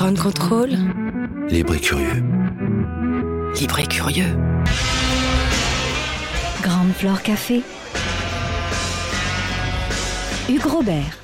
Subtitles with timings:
[0.00, 0.70] Ground Control.
[1.50, 2.24] Libre et curieux.
[3.60, 4.32] Libre et curieux.
[6.62, 7.60] Grande Flore Café.
[10.48, 11.18] Hugues Robert.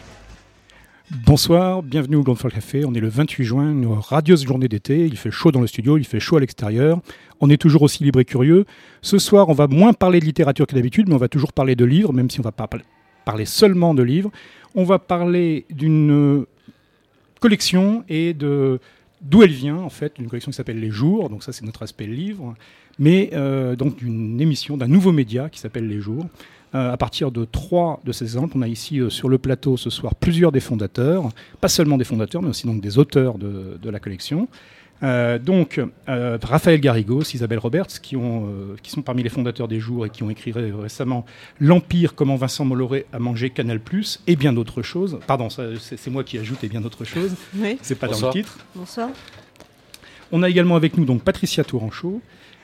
[1.24, 2.84] Bonsoir, bienvenue au Grand Floor Café.
[2.84, 5.06] On est le 28 juin, une radieuse journée d'été.
[5.06, 7.00] Il fait chaud dans le studio, il fait chaud à l'extérieur.
[7.40, 8.66] On est toujours aussi libre et curieux.
[9.00, 11.76] Ce soir, on va moins parler de littérature que d'habitude, mais on va toujours parler
[11.76, 12.68] de livres, même si on va pas
[13.24, 14.30] parler seulement de livres.
[14.74, 16.44] On va parler d'une
[17.40, 18.80] collection et de
[19.20, 21.28] d'où elle vient, en fait, une collection qui s'appelle Les Jours.
[21.28, 22.54] Donc ça, c'est notre aspect livre,
[22.98, 26.26] mais euh, donc d'une émission, d'un nouveau média qui s'appelle Les Jours.
[26.74, 29.76] Euh, à partir de trois de ces exemples, on a ici euh, sur le plateau
[29.76, 31.28] ce soir plusieurs des fondateurs,
[31.60, 34.48] pas seulement des fondateurs, mais aussi donc des auteurs de la collection.
[35.02, 39.68] Euh, donc, euh, Raphaël Garrigos, Isabelle Roberts, qui, ont, euh, qui sont parmi les fondateurs
[39.68, 41.26] des jours et qui ont écrit récemment
[41.60, 43.80] L'Empire, comment Vincent Molloré a mangé Canal,
[44.26, 45.18] et bien d'autres choses.
[45.26, 47.34] Pardon, c'est moi qui ajoute et bien d'autres choses.
[47.56, 47.78] Oui.
[47.82, 48.32] C'est pas Bonsoir.
[48.32, 48.58] dans le titre.
[48.74, 49.10] Bonsoir.
[50.32, 52.20] On a également avec nous donc Patricia Touranchot,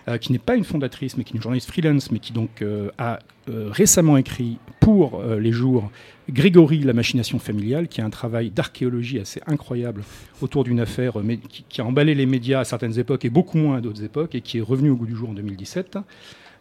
[0.08, 2.62] euh, qui n'est pas une fondatrice, mais qui est une journaliste freelance, mais qui donc
[2.62, 5.91] euh, a euh, récemment écrit pour les jours
[6.28, 10.03] Grégory, la machination familiale, qui a un travail d'archéologie assez incroyable
[10.41, 13.59] autour d'une affaire mais qui, qui a emballé les médias à certaines époques et beaucoup
[13.59, 15.98] moins à d'autres époques, et qui est revenu au goût du jour en 2017.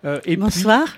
[0.03, 0.97] Euh, et puis- Bonsoir.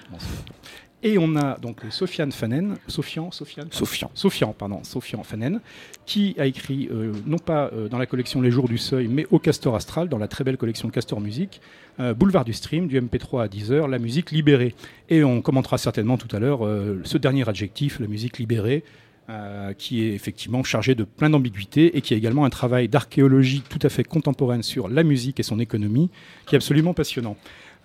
[1.03, 4.09] Et on a donc Sofiane Fanen, Sofian, Sofiane, Sofian.
[4.13, 5.59] Sofian, pardon, Sofian Fanen,
[6.05, 9.27] qui a écrit euh, non pas euh, dans la collection Les Jours du Seuil, mais
[9.31, 11.61] au Castor Astral, dans la très belle collection Castor Musique,
[11.99, 14.73] euh, Boulevard du Stream, du MP3 à 10h, la musique libérée.
[15.09, 16.61] Et on commentera certainement tout à l'heure
[17.03, 18.83] ce dernier adjectif, la musique libérée,
[19.29, 23.63] euh, qui est effectivement chargé de plein d'ambiguïtés et qui a également un travail d'archéologie
[23.69, 26.09] tout à fait contemporaine sur la musique et son économie,
[26.45, 27.38] qui est absolument passionnant.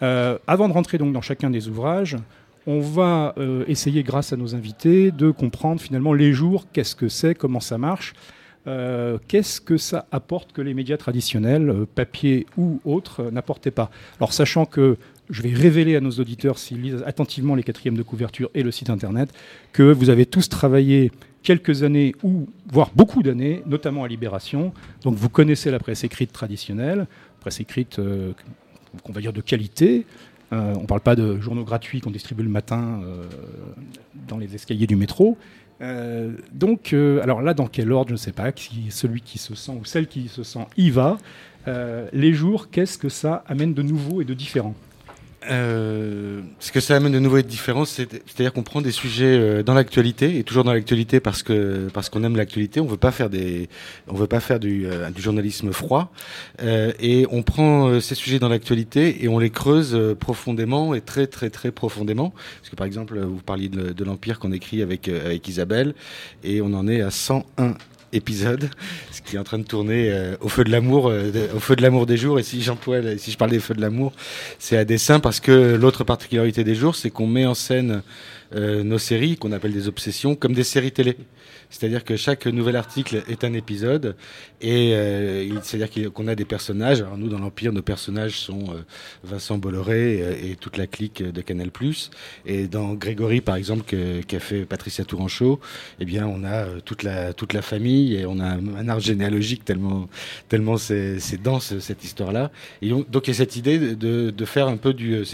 [0.03, 2.17] Euh, avant de rentrer donc dans chacun des ouvrages,
[2.69, 7.09] on va euh, essayer, grâce à nos invités, de comprendre finalement les jours, qu'est-ce que
[7.09, 8.13] c'est, comment ça marche,
[8.67, 13.91] euh, qu'est-ce que ça apporte que les médias traditionnels, euh, papier ou autres, n'apportaient pas.
[14.19, 14.99] Alors sachant que
[15.31, 18.71] je vais révéler à nos auditeurs, s'ils lisent attentivement les quatrièmes de couverture et le
[18.71, 19.31] site internet,
[19.73, 21.11] que vous avez tous travaillé
[21.43, 24.75] quelques années ou voire beaucoup d'années, notamment à Libération.
[25.05, 27.07] Donc vous connaissez la presse écrite traditionnelle,
[27.41, 28.33] presse écrite euh,
[29.03, 30.05] qu'on va dire de qualité,
[30.53, 33.25] euh, on ne parle pas de journaux gratuits qu'on distribue le matin euh,
[34.27, 35.37] dans les escaliers du métro.
[35.81, 39.55] Euh, donc, alors là, dans quel ordre, je ne sais pas, qui, celui qui se
[39.55, 41.19] sent ou celle qui se sent y va.
[42.15, 44.75] Les jours, qu'est-ce que ça amène de nouveau et de différent?
[45.49, 48.91] Euh, ce que ça amène de nouveau et de différent, c'est- c'est-à-dire qu'on prend des
[48.91, 52.81] sujets euh, dans l'actualité et toujours dans l'actualité parce que parce qu'on aime l'actualité.
[52.81, 53.69] On veut pas faire des,
[54.09, 56.13] on veut pas faire du, euh, du journalisme froid
[56.63, 60.93] euh, et on prend euh, ces sujets dans l'actualité et on les creuse euh, profondément
[60.95, 62.35] et très très très profondément.
[62.61, 65.95] Parce que par exemple, vous parliez de, de l'empire qu'on écrit avec avec Isabelle
[66.43, 67.75] et on en est à 101
[68.13, 68.71] épisode,
[69.13, 71.77] ce qui est en train de tourner euh, au feu de l'amour, euh, au feu
[71.77, 72.39] de l'amour des jours.
[72.39, 74.13] Et si j'emploie, la- si je parle des feux de l'amour,
[74.59, 78.03] c'est à dessein parce que l'autre particularité des jours, c'est qu'on met en scène
[78.55, 81.17] euh, nos séries qu'on appelle des obsessions comme des séries télé.
[81.71, 84.17] C'est-à-dire que chaque nouvel article est un épisode
[84.63, 87.01] et euh, c'est-à-dire qu'on a des personnages.
[87.01, 88.83] Alors nous, dans l'Empire, nos personnages sont euh,
[89.23, 91.71] Vincent Bolloré euh, et toute la clique de Canal+.
[92.47, 93.85] Et dans Grégory, par exemple,
[94.27, 95.61] qu'a fait Patricia Touranchot,
[96.01, 99.01] eh bien, on a euh, toute la toute la famille et on a un, art
[99.01, 100.09] généalogique tellement
[100.49, 102.51] tellement c'est dense cette histoire-là.
[102.83, 105.15] Et donc, il y a cette idée de- de, faire un peu du.
[105.15, 105.25] euh,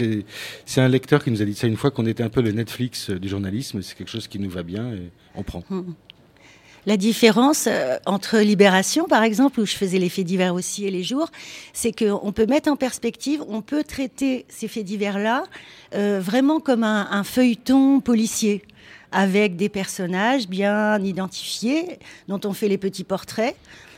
[0.65, 2.51] c'est un lecteur qui nous a dit ça une fois qu'on était un peu le
[2.51, 3.81] Netflix euh, du journalisme.
[3.81, 5.63] C'est quelque chose qui nous va bien et on prend.
[6.85, 10.91] La différence euh, entre Libération, par exemple, où je faisais les faits divers aussi et
[10.91, 11.29] les jours,
[11.73, 15.45] c'est qu'on peut mettre en perspective, on peut traiter ces faits divers-là
[15.95, 18.61] euh, vraiment comme un feuilleton policier,
[19.11, 23.55] avec des personnages bien identifiés, dont on fait les petits portraits.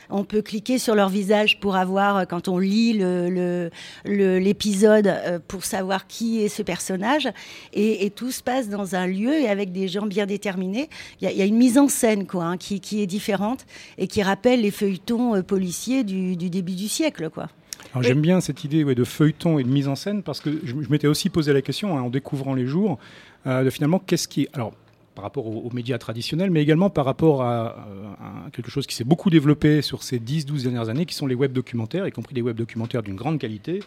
[0.09, 3.69] On peut cliquer sur leur visage pour avoir, euh, quand on lit le- le-
[4.05, 7.27] le- l'épisode, euh, pour savoir qui est ce personnage.
[7.73, 10.89] Et, et tout se passe dans un lieu et avec des gens bien déterminés.
[11.21, 13.07] Il y a, il y a une mise en scène quoi, hein, qui, qui est
[13.07, 13.65] différente
[13.97, 17.29] et qui rappelle les feuilletons euh, policiers du, du début du siècle.
[17.29, 17.49] Quoi.
[17.93, 20.49] Alors j'aime bien cette idée ouais, de feuilleton et de mise en scène parce que
[20.63, 22.97] je, je m'étais aussi posé la question hein, en découvrant les jours
[23.45, 24.73] euh, de finalement qu'est-ce qui est alors
[25.17, 28.93] par rapport aux, médias traditionnels, mais également par rapport à, euh, à quelque chose qui
[28.93, 32.35] s'est beaucoup développé sur ces 10-12 dernières années, qui sont les web documentaires, y compris
[32.35, 33.79] des web documentaires d'une grande qualité,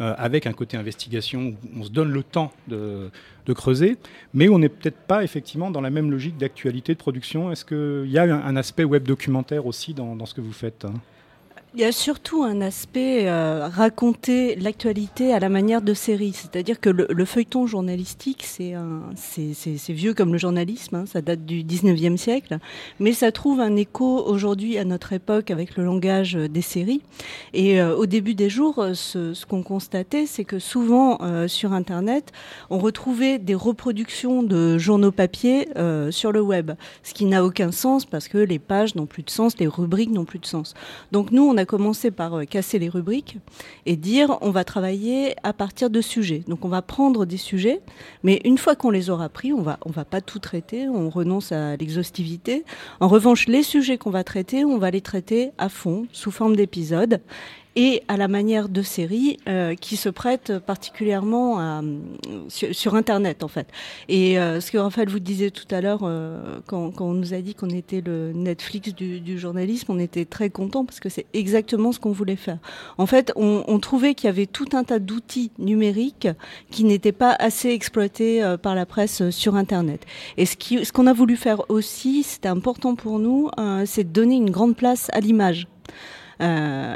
[0.00, 3.10] euh, avec un côté investigation où on se donne le temps de,
[3.54, 3.96] creuser,
[4.34, 7.50] mais on n'est peut-être pas effectivement dans la même logique d'actualité de production.
[7.50, 10.84] Est-ce qu'il y a un, aspect web documentaire aussi dans, dans ce que vous faites
[10.84, 10.92] hein?
[11.74, 16.78] Il y a surtout un aspect euh, raconter l'actualité à la manière de série, c'est-à-dire
[16.78, 18.74] que le, le, feuilleton journalistique, c'est
[19.88, 22.58] vieux comme le journalisme, hein, ça date du 19e siècle,
[23.00, 27.02] mais ça trouve un écho aujourd'hui à notre époque avec le langage des séries.
[27.52, 31.48] Et euh, au début des jours, euh, ce, ce qu'on constatait, c'est que souvent euh,
[31.48, 32.32] sur Internet,
[32.70, 36.72] on retrouvait des reproductions de journaux papier euh, sur le web,
[37.02, 40.10] ce qui n'a aucun sens parce que les pages n'ont plus de sens, les rubriques
[40.10, 40.74] n'ont plus de sens.
[41.12, 43.38] Donc nous, on a commencer par euh, casser les rubriques
[43.86, 46.42] et dire on va travailler à partir de sujets.
[46.48, 47.80] Donc on va prendre des sujets,
[48.22, 51.10] mais une fois qu'on les aura pris, on va on va pas tout traiter, on
[51.10, 52.64] renonce à l'exhaustivité.
[53.00, 56.56] En revanche, les sujets qu'on va traiter, on va les traiter à fond sous forme
[56.56, 57.20] d'épisodes
[57.76, 61.82] et à la manière de séries euh, qui se prêtent particulièrement à,
[62.48, 63.66] sur, sur, Internet en fait.
[64.08, 67.34] Et euh, ce que Raphaël vous disait tout à l'heure euh, quand, quand, on nous
[67.34, 71.08] a dit qu'on était le Netflix du, du, journalisme, on était très content parce que
[71.08, 72.58] c'est exactement ce qu'on voulait faire.
[72.98, 76.28] En fait, on, on trouvait qu'il y avait tout un tas d'outils numériques
[76.70, 80.04] qui n'étaient pas assez exploités euh, par la presse sur Internet.
[80.36, 84.04] Et ce qu'on ce qu'on a voulu faire aussi, c'était important pour nous, euh, c'est
[84.04, 85.66] de donner une grande place à l'image.
[86.40, 86.94] Euh,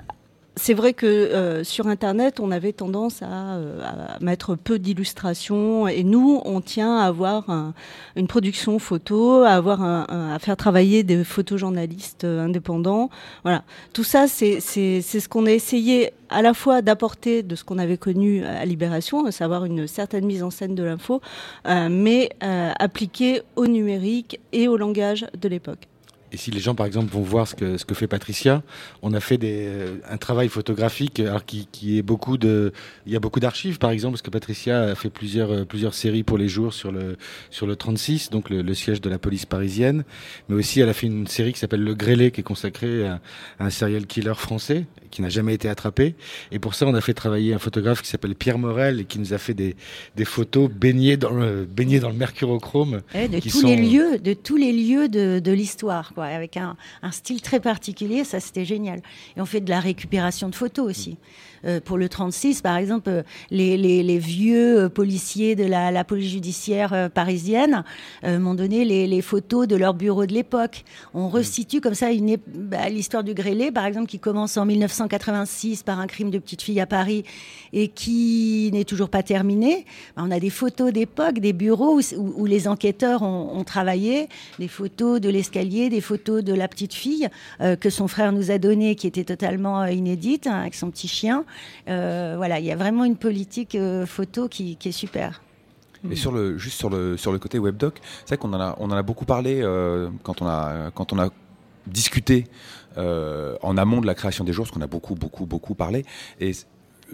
[0.58, 5.88] c'est vrai que euh, sur Internet, on avait tendance à, euh, à mettre peu d'illustrations,
[5.88, 7.72] et nous, on tient à avoir un,
[8.16, 13.08] une production photo, à avoir à faire travailler des photojournalistes euh, indépendants.
[13.44, 13.62] Voilà,
[13.92, 17.96] tout ça, c'est ce qu'on a essayé à la fois d'apporter de ce qu'on avait
[17.96, 21.22] connu à Libération, à savoir une certaine mise en scène de l'info,
[21.90, 22.30] mais
[22.78, 25.88] appliquée au numérique et au langage de l'époque.
[26.32, 28.62] Et si les gens, par exemple, vont voir ce que, ce que fait Patricia,
[29.02, 32.72] on a fait des, euh, un travail photographique alors qui, qui est beaucoup de,
[33.06, 35.94] il y a beaucoup d'archives, par exemple, parce que Patricia a fait plusieurs, euh, plusieurs
[35.94, 37.16] séries pour les jours sur le,
[37.50, 40.04] sur le 36, donc le, le siège de la police parisienne.
[40.48, 43.20] Mais aussi, elle a fait une série qui s'appelle Le Grêlé, qui est consacrée à,
[43.58, 46.14] à un serial killer français qui n'a jamais été attrapé.
[46.52, 49.18] Et pour ça, on a fait travailler un photographe qui s'appelle Pierre Morel et qui
[49.18, 49.76] nous a fait des,
[50.16, 53.00] des photos baignées dans le, baignées dans le mercurochrome.
[53.14, 53.66] Et de tous sont...
[53.66, 58.24] les lieux, de tous les lieux de, de l'histoire avec un, un, style très particulier.
[58.24, 59.00] Ça, c'était génial.
[59.36, 61.16] Et on fait de la récupération de photos aussi.
[61.64, 65.90] Euh, pour le 36, par exemple, euh, les, les, les, vieux euh, policiers de la,
[65.90, 67.84] la police judiciaire parisienne
[68.24, 70.84] euh, m'ont donné les, les, photos de leur bureau de l'époque.
[71.14, 75.82] On resitue comme ça une bah, l'histoire du grêlé, par exemple, qui commence en 1986
[75.82, 77.24] par un crime de petite fille à Paris
[77.72, 79.84] et qui n'est toujours pas terminé.
[80.16, 83.64] Bah, on a des photos d'époque, des bureaux où, où, où les enquêteurs ont, ont,
[83.64, 84.28] travaillé,
[84.58, 87.28] des photos de l'escalier, des photos de la petite fille
[87.60, 91.08] euh, que son frère nous a donné, qui était totalement inédite, hein, avec son petit
[91.08, 91.44] chien.
[91.88, 95.42] Euh, voilà, il y a vraiment une politique euh, photo qui, est super.
[96.10, 98.76] Et sur le, juste sur le, sur le côté webdoc, c'est vrai qu'on en a,
[98.78, 101.30] on en a beaucoup parlé euh, quand, on a, quand on a
[101.86, 102.46] discuté
[102.96, 106.04] en amont de la création des jours, parce qu'on a beaucoup, beaucoup, beaucoup parlé.
[106.40, 106.52] Et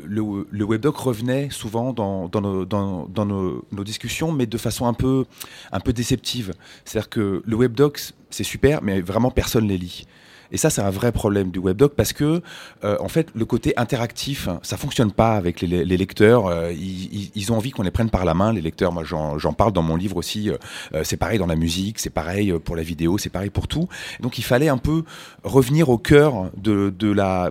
[0.03, 4.95] le, le webdoc revenait souvent dans, dans, nos, dans, nos, discussions, mais de façon un
[4.95, 5.25] peu,
[5.73, 6.55] un peu déceptive.
[6.85, 10.07] C'est-à-dire que le webdoc, c'est super, mais vraiment personne ne les lit.
[10.55, 12.41] Et ça, c'est un vrai problème du webdoc parce que,
[12.85, 16.47] euh, en fait, le côté interactif, ça fonctionne pas avec les, lecteurs.
[16.47, 18.93] Euh, ils, ont envie qu'on les prenne par la main, les lecteurs.
[18.93, 20.51] Moi, j'en parle dans mon livre aussi.
[20.51, 23.89] Euh, c'est pareil dans la musique, c'est pareil pour la vidéo, c'est pareil pour tout.
[24.21, 25.03] Donc, il fallait un peu
[25.43, 27.51] revenir au cœur de, la,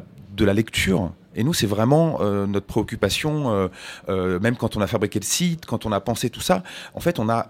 [0.53, 1.11] lecture.
[1.35, 3.69] Et nous, c'est vraiment notre préoccupation,
[4.07, 6.63] même quand on a fabriqué le site, quand on a pensé tout ça.
[6.93, 7.47] En fait, on a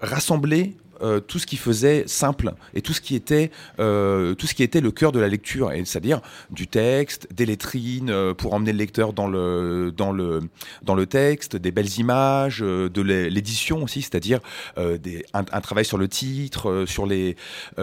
[0.00, 3.50] rassemblé euh, tout ce qui faisait simple et tout ce qui était
[3.80, 6.20] euh, tout ce qui était le cœur de la lecture c'est-à-dire
[6.50, 10.40] du texte, des lettrines euh, pour emmener le lecteur dans le dans le
[10.82, 14.40] dans le texte, des belles images, de l'édition aussi, c'est-à-dire
[14.76, 17.36] un, travail sur le titre, sur les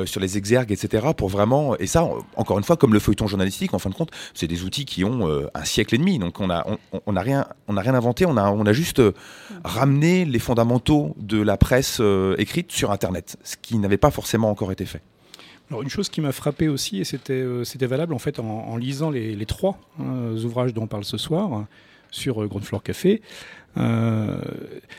[0.06, 1.08] sur les exergues, etc.
[1.16, 4.12] pour vraiment et ça encore une fois comme le feuilleton journalistique en fin de compte,
[4.34, 7.22] c'est des outils qui ont un siècle et demi donc on a on, on a
[7.22, 9.02] rien on a rien inventé, on a on a juste
[9.64, 12.02] ramené les fondamentaux de la presse
[12.38, 13.09] écrite sur internet
[13.44, 15.02] Ce qui n'avait pas forcément encore été fait.
[15.70, 19.12] Alors une chose qui m'a frappé aussi, et c'était euh, valable en fait en, lisant
[19.12, 21.66] les, trois hein, ouvrages dont on parle ce soir
[22.10, 23.22] sur euh, Ground Floor Café,
[23.78, 24.40] euh,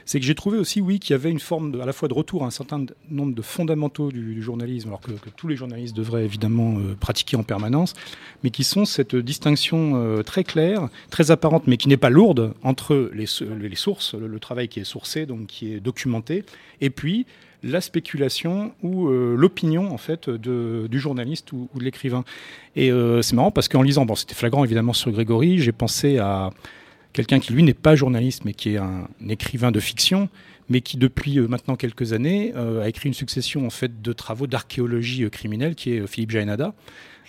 [0.04, 2.14] c'est que j'ai trouvé aussi, oui, qu'il y avait une forme à la fois de
[2.14, 6.24] retour à un certain nombre de fondamentaux du, journalisme, alors que, tous les journalistes devraient
[6.24, 7.94] évidemment euh, pratiquer en permanence,
[8.42, 12.54] mais qui sont cette distinction euh, très claire, très apparente, mais qui n'est pas lourde
[12.62, 16.44] entre les, sources, le, travail qui est sourcé, donc qui est documenté,
[16.80, 17.26] et puis
[17.62, 22.24] la spéculation ou euh, l'opinion en fait de, du journaliste ou, ou de l'écrivain.
[22.76, 26.18] Et euh, c'est marrant parce qu'en lisant, bon, c'était flagrant évidemment sur Grégory, j'ai pensé
[26.18, 26.50] à
[27.12, 30.28] quelqu'un qui lui n'est pas journaliste mais qui est un, un, écrivain de fiction,
[30.68, 34.46] mais qui depuis euh, maintenant quelques années a écrit une succession en fait de travaux
[34.46, 36.74] d'archéologie criminelle qui est Philippe Jaénada.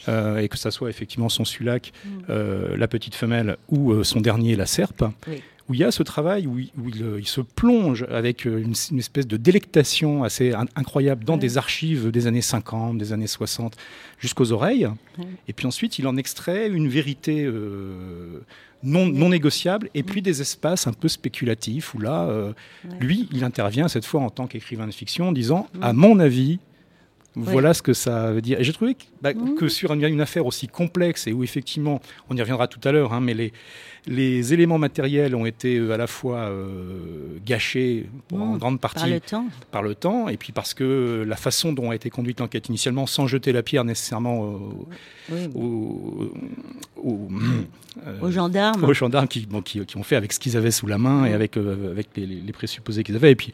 [0.08, 1.94] euh, et que ça soit effectivement son Sulac,
[2.30, 5.42] euh, la petite femelle, ou euh, son dernier, la serpe, Oui.
[5.72, 8.46] Où il y a ce travail où, il, où il, euh, il se plonge avec
[8.46, 11.40] euh, une, une espèce de délectation assez in- incroyable dans Ouais.
[11.40, 13.78] des archives des années 50, des années 60,
[14.20, 14.86] jusqu'aux oreilles.
[15.18, 15.26] Ouais.
[15.48, 18.42] Et puis ensuite, il en extrait une vérité euh,
[18.84, 22.52] non, non négociable, et puis des espaces un peu spéculatifs, où là, euh,
[23.00, 26.60] lui, il intervient cette fois en tant qu'écrivain de fiction, en disant, à mon avis,
[27.36, 28.60] voilà ce que ça veut dire.
[28.60, 32.02] Et j'ai trouvé que, bah, que sur une, une affaire aussi complexe, et où effectivement,
[32.30, 33.54] on y reviendra tout à l'heure, hein, mais les,
[34.08, 38.42] les éléments matériels ont été euh, à la fois euh, gâchés pour Mm.
[38.42, 39.46] en grande partie Par le temps.
[39.72, 43.06] par le temps, et puis parce que la façon dont a été conduite l'enquête initialement,
[43.06, 44.60] sans jeter la pierre nécessairement
[45.30, 45.48] Oui.
[48.08, 48.84] euh, Aux gendarmes.
[48.84, 51.26] aux gendarmes qui, bon, qui, qui ont fait avec ce qu'ils avaient sous la main
[51.26, 53.32] et avec, euh, les- les présupposés qu'ils avaient.
[53.32, 53.52] Et puis,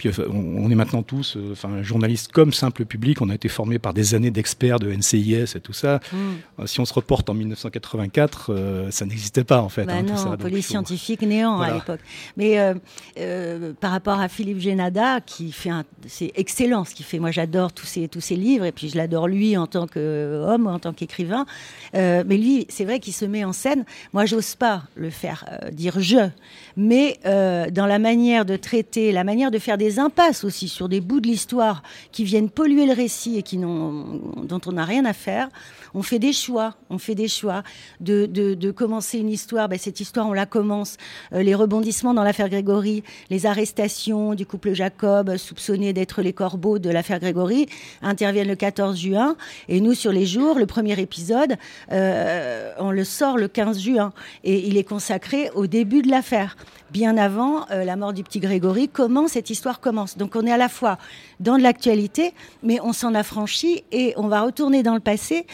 [0.00, 3.34] puis euh, on, on est maintenant tous, euh, enfin, journalistes comme simple public, on a
[3.34, 6.00] été formés par des années d'experts de NCIS et tout ça.
[6.10, 6.16] Mm.
[6.60, 9.84] Euh, Si on se reporte en 1984, euh, ça n'existait pas en fait.
[9.84, 10.24] Bah hein, tout non, ça.
[10.30, 11.72] Donc, police scientifique néant Voilà.
[11.72, 12.00] à l'époque.
[12.38, 12.74] Mais euh,
[13.18, 17.18] euh, par rapport à Philippe Génada, qui fait un, c'est excellent ce qu'il fait.
[17.18, 20.66] Moi, j'adore tous ses tous ses livres, et puis je l'adore lui en tant qu'homme,
[20.66, 21.44] en tant qu'écrivain.
[21.92, 23.84] Mais lui, c'est vrai qu'il se met en scène.
[24.14, 26.30] Moi, j'ose pas le faire dire je,
[26.76, 31.00] mais dans la manière de traiter, la manière de faire des impasses aussi sur des
[31.00, 31.82] bouts de l'histoire
[32.12, 35.48] qui viennent polluer le récit et qui dont on n'a rien à faire.
[35.92, 37.62] On fait des choix, on fait des choix
[38.00, 39.68] de commencer une histoire.
[39.68, 40.96] Ben, cette histoire, on la commence.
[41.32, 46.78] Euh, les rebondissements dans l'affaire Grégory, les arrestations du couple Jacob, soupçonnés d'être les corbeaux
[46.78, 47.66] de l'affaire Grégory,
[48.02, 49.36] interviennent le 14 juin.
[49.68, 51.56] Et nous, sur les jours, le premier épisode,
[51.92, 54.12] euh, on le sort le 15 juin.
[54.44, 56.56] Et il est consacré au début de l'affaire.
[56.92, 60.16] Bien avant euh, la mort du petit Grégory, comment cette histoire commence.
[60.18, 60.98] Donc on est à la fois
[61.38, 65.46] dans de l'actualité, mais on s'en affranchit et on va retourner dans le passé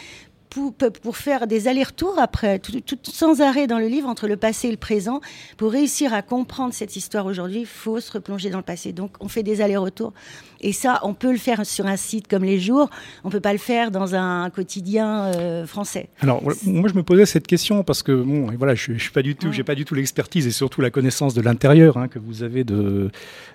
[0.49, 4.37] pour, pour faire des allers-retours après, tout, tout- sans arrêt dans le livre, entre le
[4.37, 5.21] passé et le présent.
[5.57, 8.91] Pour réussir à comprendre cette histoire aujourd'hui, il faut se replonger dans le passé.
[8.93, 10.13] Donc, on fait des allers-retours.
[10.61, 12.89] Et ça, on peut le faire sur un site comme Les Jours.
[13.23, 16.09] On peut pas le faire dans un quotidien euh, français.
[16.21, 16.53] Alors moi
[16.89, 19.47] je me posais cette question parce que bon voilà je, je suis pas du tout
[19.47, 19.53] Ouais.
[19.53, 22.63] j'ai pas du tout l'expertise et surtout la connaissance de l'intérieur hein, que vous avez
[22.63, 23.09] de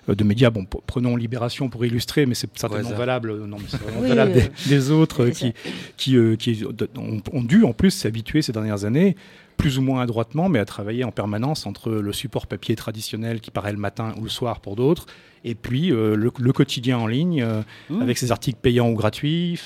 [0.08, 2.98] euh, de médias bon prenons Libération pour illustrer mais c'est certainement hasard.
[2.98, 5.52] valable euh, non mais Oui, valable oui, des, des autres euh, qui
[5.96, 6.64] qui euh, qui
[6.96, 9.16] ont, ont dû en plus s'habituer ces dernières années
[9.62, 13.50] plus ou moins adroitement, mais à travailler en permanence entre le support papier traditionnel qui
[13.50, 15.06] paraît le matin ou le soir pour d'autres,
[15.44, 18.02] et puis euh, le, le quotidien en ligne, euh, Mmh.
[18.02, 19.60] avec ses articles payants ou gratuits,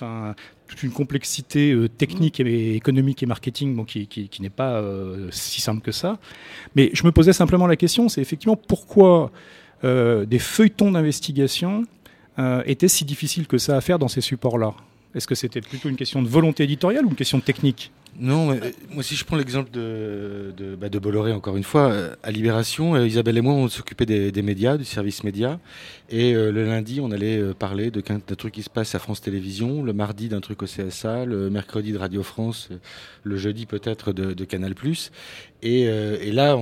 [0.69, 4.83] toute une complexité euh, technique et économique et marketing bon, qui, qui- qui n'est pas
[5.31, 6.19] si simple que ça.
[6.75, 9.31] Mais je me posais simplement la question, c'est effectivement pourquoi
[9.83, 11.85] des feuilletons d'investigation
[12.67, 14.75] étaient si difficiles que ça à faire dans ces supports-là?
[15.17, 18.53] Est-ce que c'était plutôt une question de volonté éditoriale ou une question de technique Non,
[18.53, 22.31] euh, moi si je prends l'exemple de, de, bah, Bolloré encore une fois, euh, à
[22.31, 25.59] Libération, euh, Isabelle et moi on s'occupait des, médias, du service média,
[26.11, 29.95] et le lundi on allait parler d'un truc qui se passe à France Télévisions, le
[29.95, 32.69] mardi d'un truc au CSA, le mercredi de Radio France,
[33.25, 34.75] le jeudi peut-être de, Canal+.
[35.63, 36.57] Et, et là,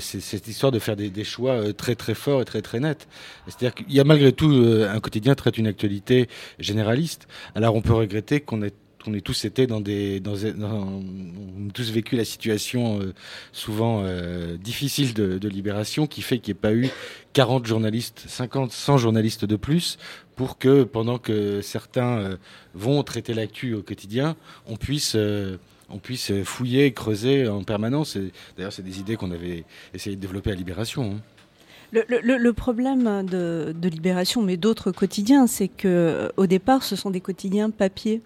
[0.00, 3.06] c'est cette histoire de faire des, choix très très forts et très très nets.
[3.46, 7.28] C'est-à-dire qu'il y a malgré tout un quotidien traite une actualité généraliste.
[7.54, 12.24] Alors on peut regretter qu'on ait tous été dans des, on a tous vécu la
[12.24, 13.12] situation euh,
[13.52, 16.88] souvent euh, difficile de, libération qui fait qu'il n'y ait pas eu
[17.32, 19.98] 40 journalistes, 50, 100 journalistes de plus
[20.36, 22.36] pour que pendant que certains euh,
[22.74, 25.16] vont traiter l'actu au quotidien, on puisse
[25.90, 28.16] on puisse fouiller, creuser en permanence.
[28.56, 31.16] D'ailleurs, c'est des idées qu'on avait essayé de développer à Libération.
[31.16, 31.33] hein.
[32.08, 36.82] Le, le- le problème de, de Libération, mais d'autres quotidiens, c'est que euh, au départ,
[36.82, 38.20] ce sont des quotidiens papier,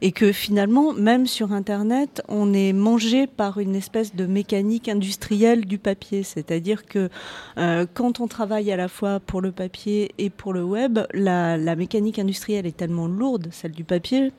[0.00, 5.66] et que finalement, même sur Internet, on est mangé par une espèce de mécanique industrielle
[5.66, 6.22] du papier.
[6.22, 7.10] C'est-à-dire que
[7.58, 11.58] euh, quand on travaille à la fois pour le papier et pour le web, la,
[11.58, 14.32] la mécanique industrielle est tellement lourde, celle du papier,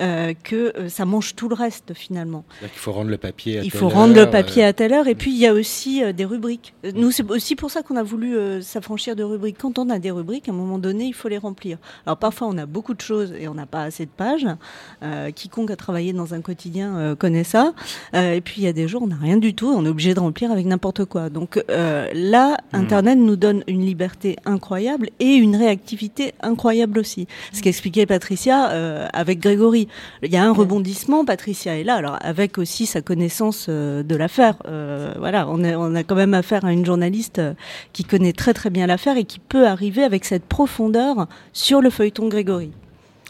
[0.00, 2.44] euh, que ça mange tout le reste finalement.
[2.60, 4.72] Qu'il faut rendre le papier à Il telle faut rendre le heure, papier euh, à
[4.74, 5.08] telle heure.
[5.08, 6.74] Et puis, il y a aussi des rubriques.
[6.94, 9.56] Nous, c'est aussi pour ça qu'on a voulu euh, s'affranchir de rubriques.
[9.58, 11.78] Quand on a des rubriques, à un moment donné, il faut les remplir.
[12.04, 14.46] Alors, parfois, on a beaucoup de choses et on n'a pas assez de pages.
[15.02, 17.72] Euh, quiconque a travaillé dans un quotidien euh, connaît ça.
[18.14, 19.68] Et puis, il y a des jours, on n'a rien du tout.
[19.68, 21.30] On est obligé de remplir avec n'importe quoi.
[21.30, 27.26] Donc, là, Internet nous donne une liberté incroyable et une réactivité incroyable aussi.
[27.52, 28.64] Ce qu'expliquait Patricia
[29.12, 29.88] avec Grégory.
[30.22, 34.56] Il y a un rebondissement, Patricia est là, alors avec aussi sa connaissance de l'affaire.
[35.18, 37.54] Voilà, on a, on a quand même affaire à une journaliste euh,
[38.06, 41.90] qui connaît très très bien l'affaire et qui peut arriver avec cette profondeur sur le
[41.90, 42.70] feuilleton Grégory.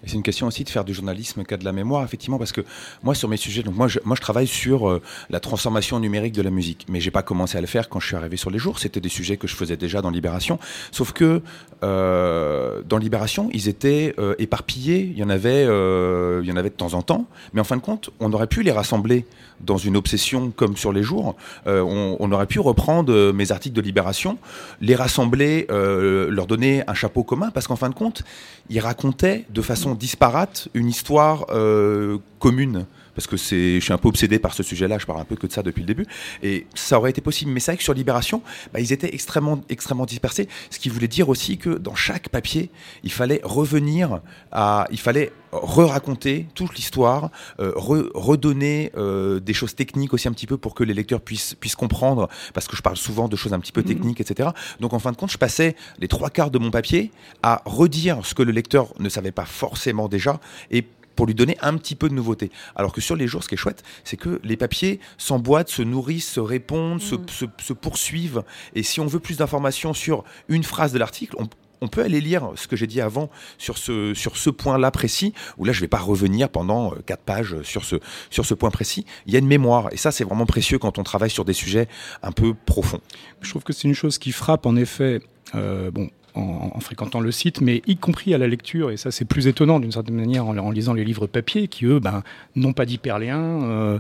[0.05, 2.53] C'est une question aussi de faire du journalisme qui a de la mémoire, effectivement, parce
[2.53, 2.61] que
[3.03, 5.01] moi, sur mes sujets, donc moi, je, travaille sur euh,
[5.31, 8.09] la transformation numérique de la musique, mais j'ai pas commencé à le faire quand je
[8.09, 8.79] suis arrivé sur les jours.
[8.79, 10.59] C'était des sujets que je faisais déjà dans Libération,
[10.93, 11.41] sauf que
[11.83, 15.11] euh, dans Libération, ils étaient euh, éparpillés.
[15.13, 17.77] Il y en avait, il y en avait de temps en temps, mais en fin
[17.77, 19.25] de compte, on aurait pu les rassembler
[19.61, 21.35] dans une obsession comme sur les jours.
[21.65, 24.37] On, aurait pu reprendre mes articles de Libération,
[24.83, 28.23] les rassembler, leur donner un chapeau commun, parce qu'en fin de compte,
[28.69, 33.99] ils racontaient de façon disparate une histoire euh, commune parce que c'est, je suis un
[33.99, 36.07] peu obsédé par ce sujet-là, je parle un peu que de ça depuis le début,
[36.43, 37.51] et ça aurait été possible.
[37.51, 38.43] Mais c'est vrai que sur Libération,
[38.73, 42.71] bah, ils étaient extrêmement, extrêmement dispersés, ce qui voulait dire aussi que dans chaque papier,
[43.03, 44.21] il fallait revenir
[44.53, 47.31] à, il fallait re-raconter toute l'histoire,
[47.61, 51.21] euh, re redonner euh, des choses techniques aussi un petit peu pour que les lecteurs
[51.21, 54.51] puissent, puissent comprendre, parce que je parle souvent de choses un petit peu techniques, etc.
[54.81, 57.11] Donc en fin de compte, je passais les trois quarts de mon papier
[57.43, 60.85] à redire ce que le lecteur ne savait pas forcément déjà, et
[61.17, 62.51] pour lui donner un petit peu de nouveauté.
[62.77, 65.83] Alors que sur les jours, ce qui est chouette, c'est que les papiers s'emboîtent, se
[65.83, 68.45] nourrissent, se répondent, se, se, se poursuivent.
[68.75, 71.49] Et si on veut plus d'informations sur une phrase de l'article, on,
[71.81, 75.35] on peut aller lire ce que j'ai dit avant sur ce, sur ce point-là précis,
[75.59, 77.97] où là je ne vais pas revenir pendant euh, quatre pages sur ce,
[78.31, 79.05] sur ce point précis.
[79.27, 81.53] Il y a une mémoire, et ça c'est vraiment précieux quand on travaille sur des
[81.53, 81.89] sujets
[82.23, 83.01] un peu profonds.
[83.41, 85.21] Je trouve que c'est une chose qui frappe en effet.
[85.55, 89.11] Euh, bon, en, en, fréquentant le site, mais y compris à la lecture, et ça
[89.11, 92.23] c'est plus étonnant d'une certaine manière en, lisant les livres papier, qui eux ben,
[92.55, 93.99] n'ont pas d'hyperlien, euh,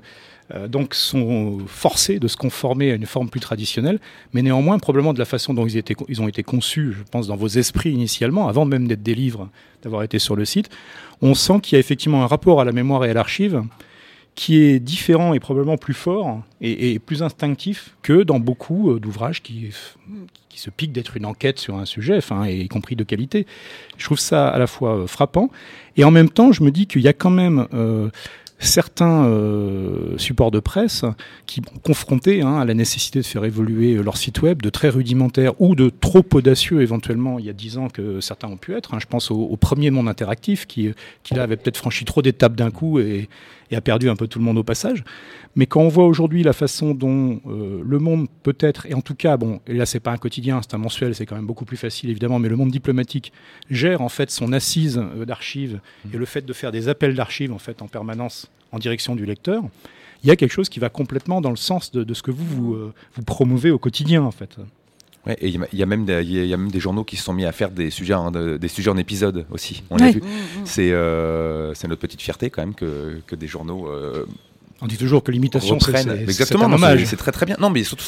[0.55, 3.99] euh, donc sont forcés de se conformer à une forme plus traditionnelle,
[4.33, 7.49] mais néanmoins probablement de la façon dont ils, ont été conçus, je pense, dans vos
[7.49, 9.49] esprits initialement, avant même d'être des livres,
[9.83, 10.71] d'avoir été sur le site,
[11.23, 13.63] on sent qu'il y a effectivement un rapport à la mémoire et à l'archive
[14.37, 19.01] qui est différent et probablement plus fort et, et plus instinctif que dans beaucoup euh,
[19.01, 19.71] d'ouvrages qui,
[20.57, 23.47] qui se piquent d'être une enquête sur un sujet, enfin, et y compris de qualité.
[23.99, 25.51] Je trouve ça à la fois euh, frappant
[25.97, 28.09] et en même temps, je me dis qu'il y a quand même euh,
[28.59, 31.05] certains euh, supports de presse
[31.45, 35.61] qui confrontés hein, à la nécessité de faire évoluer leur site web de très rudimentaire
[35.61, 38.95] ou de trop audacieux éventuellement il y a dix ans que certains ont pu être.
[38.95, 38.99] Hein.
[38.99, 40.91] Je pense au, au, premier monde interactif qui,
[41.23, 43.29] qui là avait peut-être franchi trop d'étapes d'un coup et,
[43.71, 45.05] et, a perdu un peu tout le monde au passage.
[45.55, 49.15] Mais quand on voit aujourd'hui la façon dont euh, le monde peut-être, et en tout
[49.15, 51.65] cas, bon, et là c'est pas un quotidien, c'est un mensuel, c'est quand même beaucoup
[51.65, 53.33] plus facile évidemment, mais le monde diplomatique
[53.71, 56.15] gère en fait son assise euh, d'archives mmh.
[56.15, 59.25] et le fait de faire des appels d'archives en fait en permanence en direction du
[59.25, 59.63] lecteur,
[60.23, 62.31] il y a quelque chose qui va complètement dans le sens de, de ce que
[62.31, 64.57] vous, vous, euh, vous, promouvez au quotidien, en fait.
[65.27, 67.71] Ouais, et il y, y, a même des, journaux qui se sont mis à faire
[67.71, 69.83] des sujets en, des sujets en épisode aussi.
[69.91, 70.21] On l'a vu.
[70.21, 70.65] Mmh, mmh.
[70.65, 74.25] C'est euh, notre petite fierté quand même que, que des journaux euh,
[74.83, 77.05] on dit toujours que l'imitation, c'est exactement dommage.
[77.07, 77.57] C'est très très bien.
[77.59, 78.05] Non, mais surtout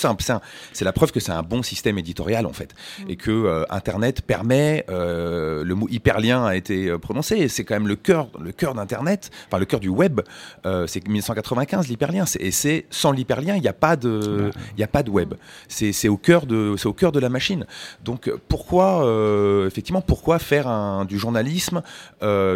[0.72, 3.10] c'est la preuve que c'est un bon système éditorial en fait, mm.
[3.10, 4.84] et que euh, Internet permet.
[4.90, 7.48] Euh, le mot hyperlien a été euh, prononcé.
[7.48, 10.20] C'est quand même le cœur, le cœur d'Internet, enfin le cœur du web.
[10.66, 12.24] Euh, c'est 1995 l'hyperlien.
[12.38, 15.34] Et c'est sans l'hyperlien, il n'y a pas de, il y a pas de web.
[15.68, 17.66] C'est au cœur de, c'est au cœur de la machine.
[18.04, 21.82] Donc pourquoi, euh, effectivement, pourquoi faire un, du journalisme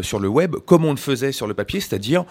[0.03, 2.25] sur le web comme on le faisait sur le papier, c'est-à-dire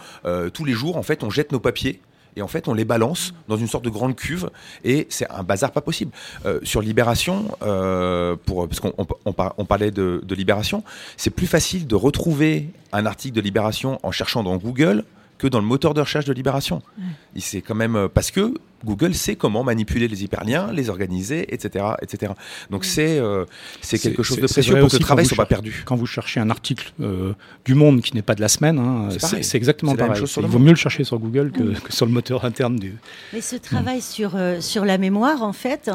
[0.54, 2.02] tous les jours en fait on jette nos papiers papier
[2.36, 4.50] et en fait on les balance dans une sorte de grande cuve
[4.84, 6.12] et c'est un bazar pas possible.
[6.46, 10.84] Euh, sur Libération, euh, pour, parce qu'on on, on, parlait de, de Libération,
[11.18, 15.04] c'est plus facile de retrouver un article de Libération en cherchant dans Google
[15.38, 16.82] que dans le moteur de recherche de Libération.
[16.98, 17.42] Ouais.
[17.42, 18.54] C'est quand même parce que
[18.86, 22.34] Google sait comment manipuler les hyperliens, les organiser, etc., etc.
[22.70, 23.46] Donc c'est euh,
[23.82, 25.84] c'est quelque chose de précieux pour que le travail soit pas perdu.
[25.86, 27.34] Quand vous cherchez un article euh,
[27.66, 30.20] du Monde qui n'est pas de la semaine, hein, c'est exactement pareil.
[30.20, 32.96] Chose Il vaut mieux le chercher sur Google que, que, sur le moteur interne du.
[33.34, 34.02] Mais ce travail mmh.
[34.02, 35.90] sur euh, sur la mémoire, en fait,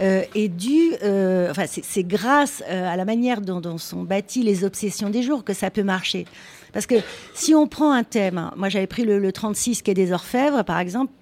[0.00, 0.92] euh, est dû.
[1.02, 5.44] euh, enfin, c'est grâce à la manière dont, dont sont bâties les obsessions des jours
[5.44, 6.26] que ça peut marcher.
[6.72, 6.96] Parce que
[7.34, 10.64] si on prend un thème, moi j'avais pris le, le 36 qui est des orfèvres,
[10.64, 11.12] par exemple,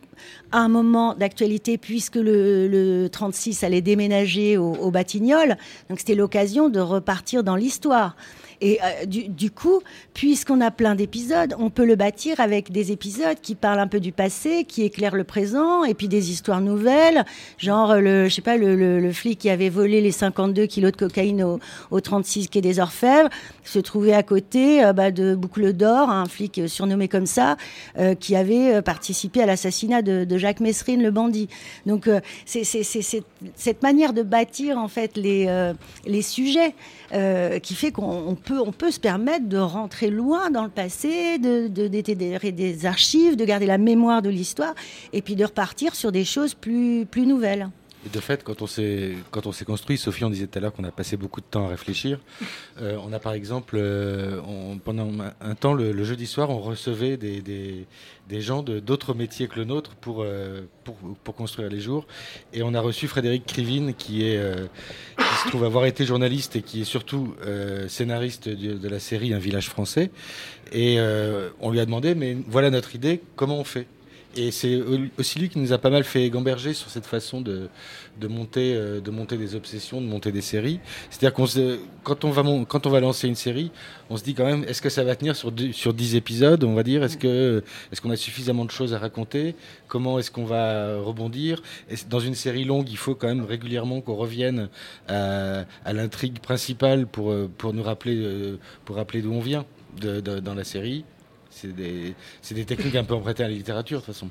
[0.52, 5.56] un moment d'actualité puisque le, le, 36 allait déménager au, au Batignolles.
[5.88, 8.16] Donc c'était l'occasion de repartir dans l'histoire.
[8.61, 9.81] Et euh, du, coup,
[10.14, 14.01] puisqu'on a plein d'épisodes, on peut le bâtir avec des épisodes qui parlent un peu
[14.01, 17.25] du passé, qui éclairent le présent, et puis des histoires nouvelles,
[17.59, 21.42] genre le, je sais pas, le, flic qui avait volé les 52 kilos de cocaïne
[21.42, 21.59] au,
[21.90, 23.29] au 36 quai des Orfèvres,
[23.64, 27.57] se trouvait à côté euh, bah, de Boucle d'Or, un flic surnommé comme ça,
[27.99, 31.49] euh, qui avait participé à l'assassinat de, Jacques Messrine, le bandit.
[31.87, 35.75] Donc euh, c'est cette manière de bâtir en fait les, euh,
[36.07, 36.75] les sujets
[37.12, 41.38] euh, qui fait qu'on peut, on peut se permettre de rentrer loin dans le passé,
[41.38, 44.74] de, des archives, de garder la mémoire de l'histoire,
[45.12, 47.70] et puis de repartir sur des choses plus, plus nouvelles.
[48.06, 50.62] Et de fait, quand on s'est quand on s'est construit, Sophie, on disait tout à
[50.62, 52.18] l'heure qu'on a passé beaucoup de temps à réfléchir.
[52.80, 55.10] Euh, on a par exemple, euh, on- pendant
[55.42, 57.84] un, temps, le, le jeudi soir, on recevait des, des,
[58.30, 62.06] des gens de d'autres métiers que le nôtre pour, euh, pour pour construire les jours.
[62.54, 64.40] Et on a reçu Frédéric Krivine, qui est
[65.18, 67.34] qui se trouve avoir été journaliste et qui est surtout
[67.88, 70.10] scénariste de, de la série Un village français.
[70.72, 70.98] Et
[71.60, 73.86] on lui a demandé, mais voilà notre idée, comment on fait?
[74.36, 74.80] Et c'est
[75.18, 77.68] aussi lui qui nous a pas mal fait gamberger sur cette façon de,
[78.20, 80.78] de, monter, euh, de monter des obsessions, de monter des séries.
[81.10, 81.46] C'est-à-dire qu'on
[82.04, 83.72] quand on va quand on va lancer une série,
[84.08, 86.74] on se dit quand même est-ce que ça va tenir sur sur 10 épisodes, on
[86.74, 87.02] va dire?
[87.02, 89.56] Est-ce que est-ce qu'on a suffisamment de choses à raconter?
[89.88, 91.62] Comment est-ce qu'on va rebondir?
[92.08, 94.68] Dans une série longue, il faut quand même régulièrement qu'on revienne
[95.08, 99.64] à, l'intrigue principale pour euh, pour nous rappeler euh, pour rappeler d'où on vient
[99.98, 101.04] dans la série.
[101.52, 104.28] C'est des, techniques un peu empruntées à la littérature, de toute façon.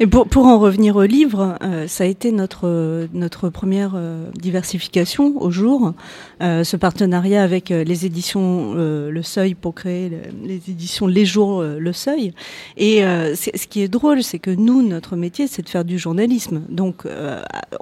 [0.00, 5.50] Et pour, en revenir au livre, euh, ça a été notre, première euh, diversification au
[5.50, 5.92] jour,
[6.40, 11.62] euh, ce partenariat avec les éditions Le Seuil pour créer le- les éditions Les Jours
[11.62, 12.32] Le Seuil.
[12.76, 16.62] Et ce qui est drôle, c'est que nous, notre métier, c'est de faire du journalisme.
[16.68, 17.04] Donc,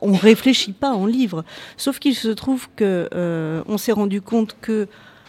[0.02, 1.44] on réfléchit pas en livre.
[1.76, 3.08] Sauf qu'il se trouve que
[3.68, 4.88] on s'est rendu compte que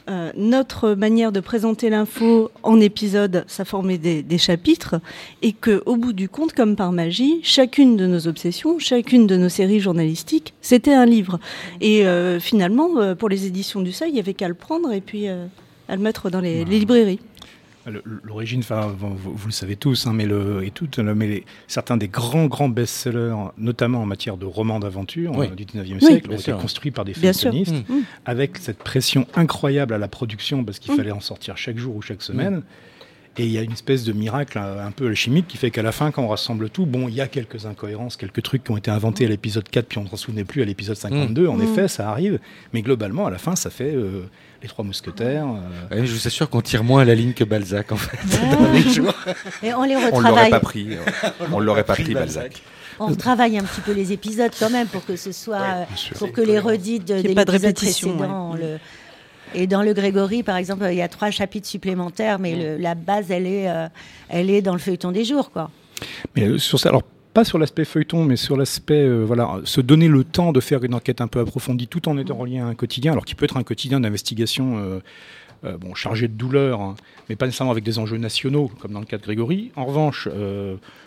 [0.09, 4.95] euh, notre manière de présenter l'info en épisode, ça formait des, des chapitres,
[5.41, 9.37] et que au bout du compte, comme par magie, chacune de nos obsessions, chacune de
[9.37, 11.39] nos séries journalistiques, c'était un livre.
[11.81, 14.91] Et euh, finalement, euh, pour les éditions du Seuil, il y avait qu'à le prendre
[14.91, 17.19] et puis à le mettre dans les, les librairies.
[18.23, 21.27] L'origine, enfin, vous, vous- vous le savez tous, hein, mais, le, et toutes, le- mais
[21.27, 25.47] les- certains des grands, grands best-sellers, notamment en matière de romans d'aventure Oui.
[25.51, 26.05] euh, du 19e Oui.
[26.05, 27.93] siècle, ont été construits par des feuilletonistes, Mmh.
[27.93, 28.03] Mm.
[28.25, 30.97] avec cette pression incroyable à la production, parce qu'il Mm.
[30.97, 32.61] fallait en sortir chaque jour ou chaque semaine.
[33.37, 35.81] Et il y a une espèce de miracle euh, un peu alchimique qui fait qu'à
[35.81, 38.71] la fin, quand on rassemble tout, bon, il y a quelques incohérences, quelques trucs qui
[38.71, 41.47] ont été inventés à l'épisode 4, puis on ne se souvenait plus à l'épisode 52.
[41.47, 41.61] En Mm.
[41.61, 42.39] effet, ça arrive.
[42.73, 44.23] Mais globalement, à la fin, ça fait euh,
[44.61, 45.45] les trois mousquetaires.
[45.47, 48.17] euh, Ouais, je vous assure qu'on tire moins la ligne que Balzac, en fait.
[49.63, 50.49] Et on les On ne l'aurait retravaille.
[50.51, 50.87] pas pris.
[51.51, 52.61] On l'aurait pas pris, Balzac.
[52.99, 56.41] On retravaille un petit peu les épisodes quand même pour que ce soit, pour que
[56.41, 58.59] les redites des pas de épisodes répétition, précédents, ouais.
[58.59, 58.79] le-
[59.53, 62.93] Et dans le Grégory, par exemple, il y a trois chapitres supplémentaires, mais le- la
[62.95, 63.87] base, elle est, euh,
[64.29, 65.71] elle est dans le feuilleton des jours, quoi.
[66.35, 67.01] Mais euh, sur ça, alors
[67.33, 70.83] pas sur l'aspect feuilleton, mais sur l'aspect, euh, voilà, se donner le temps de faire
[70.83, 73.45] une enquête un peu approfondie, tout en étant relié à un quotidien, alors qui peut
[73.45, 74.77] être un quotidien d'investigation.
[74.77, 74.99] euh,
[75.63, 76.95] euh, bon, chargé de douleur, hein,
[77.29, 79.71] mais pas nécessairement avec des enjeux nationaux, comme dans le cas de Grégory.
[79.75, 80.27] En revanche,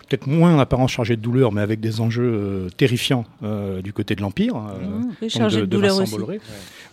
[0.07, 3.93] peut-être moins en apparence chargé de douleur, mais avec des enjeux euh, terrifiants euh, du
[3.93, 4.57] côté de l'Empire.
[4.57, 5.25] euh, Mmh.
[5.25, 6.39] Et chargé de, douleur Vincent aussi.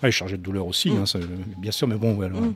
[0.04, 0.97] Ouais, chargé de douleur aussi, Mm.
[0.97, 1.26] hein, ça, euh,
[1.60, 2.34] bien sûr, mais bon, voilà.
[2.39, 2.54] Mm.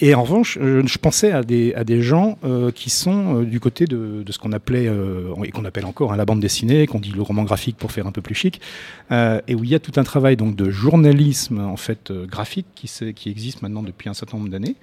[0.00, 3.44] Et en revanche, euh, je pensais à des, à des gens euh, qui sont euh,
[3.44, 6.40] du côté de, de ce qu'on appelait, euh, et qu'on appelle encore hein, la bande
[6.40, 8.60] dessinée, qu'on dit le roman graphique pour faire un peu plus chic,
[9.12, 12.26] euh, et où il y a tout un travail donc, de journalisme en fait, euh,
[12.26, 14.76] graphique qui, qui existe maintenant depuis un certain nombre d'années.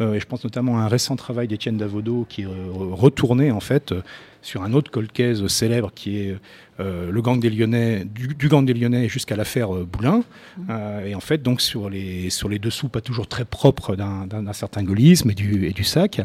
[0.00, 3.50] Euh, et je pense notamment à un récent travail d'Étienne Davodo qui est euh, retourné
[3.50, 4.02] en fait euh,
[4.42, 6.36] sur un autre colcaise célèbre qui est
[6.78, 10.22] euh, le gang des Lyonnais, du, du gang des Lyonnais jusqu'à l'affaire euh, Boulin.
[10.70, 14.52] Euh, et en fait, donc sur les, sur les dessous, pas toujours très propres d'un
[14.52, 16.20] certain gaullisme et du, et du sac.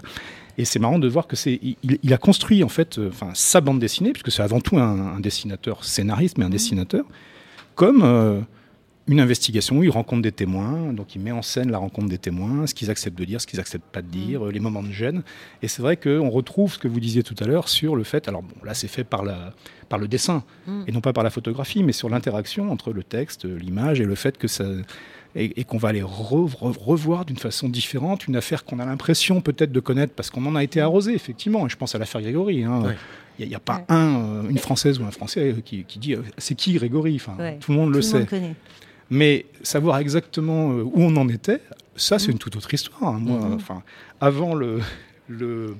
[0.59, 3.59] Et c'est marrant de voir que c'est, il, il a construit en fait, enfin sa
[3.59, 7.05] bande dessinée, puisque c'est avant tout un, un dessinateur scénariste, mais un dessinateur,
[7.73, 8.45] comme
[9.07, 12.17] une investigation où il rencontre des témoins, donc il met en scène la rencontre des
[12.17, 14.81] témoins, ce qu'ils acceptent de dire, ce qu'ils acceptent pas de dire, euh, les moments
[14.83, 15.23] de gêne.
[15.61, 18.27] Et c'est vrai qu'on retrouve ce que vous disiez tout à l'heure sur le fait,
[18.29, 19.53] alors bon, là c'est fait par, la,
[19.89, 20.83] par le dessin Mm.
[20.87, 24.15] et non pas par la photographie, mais sur l'interaction entre le texte, l'image et le
[24.15, 24.63] fait que ça
[25.35, 28.85] et, et qu'on va aller re- re- revoir d'une façon différente une affaire qu'on a
[28.85, 31.65] l'impression peut-être de connaître parce qu'on en a été arrosé effectivement.
[31.65, 32.63] Et je pense à l'affaire Grégory.
[32.63, 32.81] hein.
[32.83, 32.95] Ouais.
[33.39, 33.85] Il n'y a, pas Ouais.
[33.89, 37.15] un, euh, une Française ou un Français qui, qui dit euh, c'est qui Grégory?
[37.15, 37.57] Enfin, Ouais.
[37.59, 38.19] tout le monde le Tout le sait.
[38.19, 38.55] monde connaît.
[39.13, 41.61] Mais savoir exactement euh, où on en était,
[41.95, 42.31] ça c'est Mm.
[42.31, 43.03] une toute autre histoire.
[43.13, 43.19] hein.
[43.21, 43.53] Moi, Mhm.
[43.53, 43.83] enfin,
[44.19, 44.79] avant le,
[45.27, 45.75] le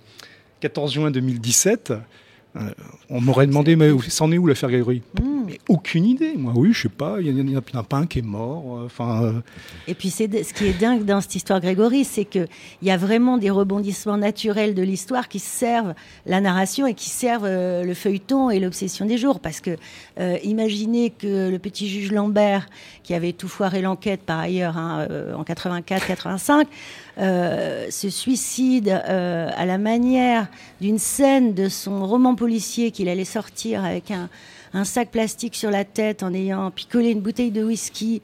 [0.60, 1.94] 14 juin 2017,
[2.56, 2.60] euh,
[3.10, 5.43] on m'aurait demandé mais c'en est où l'affaire Grégory Mm.
[5.46, 6.34] Mais aucune idée.
[6.38, 7.18] Moi, oui, je sais pas.
[7.20, 8.64] Il y, en a- pas un qui est mort.
[8.80, 9.34] euh, Enfin, euh,
[9.88, 12.48] Et puis c'est ce qui est dingue dans cette histoire Grégory, c'est que
[12.82, 15.94] il y a vraiment des rebondissements naturels de l'histoire qui servent
[16.26, 19.40] la narration et qui servent euh, le feuilleton et l'obsession des jours.
[19.40, 19.78] Parce que
[20.44, 22.68] imaginez que le petit juge Lambert,
[23.04, 26.66] qui avait tout foiré l'enquête par ailleurs hein, en 84-85,
[27.20, 30.48] euh, se suicide à la manière
[30.82, 34.30] d'une scène de son roman policier qu'il allait sortir avec un,
[34.74, 38.22] un sac plastique sur la tête en ayant picolé une bouteille de whisky.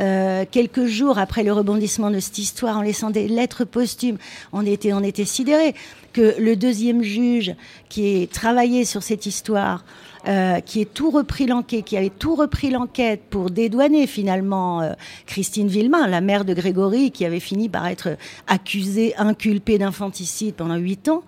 [0.00, 4.18] euh, quelques jours après le rebondissement de cette histoire, en laissant des lettres posthumes,
[4.52, 5.74] on était, on était sidérés
[6.12, 7.54] que le deuxième juge
[7.88, 9.84] qui est travaillé sur cette histoire,
[10.28, 14.92] euh, qui est tout repris l'enquête, qui avait tout repris l'enquête pour dédouaner finalement euh,
[15.26, 20.76] Christine Villemain, la mère de Grégory, qui avait fini par être accusée, inculpée d'infanticide pendant
[20.76, 21.22] huit ans.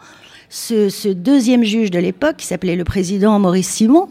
[0.48, 4.08] Ce, ce deuxième juge de l'époque, qui s'appelait le président Maurice Simon,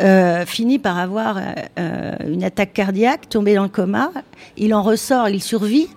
[0.00, 1.38] euh, finit par avoir
[1.78, 4.10] euh, une attaque cardiaque, tombé dans le coma.
[4.56, 5.88] Il en ressort, il survit,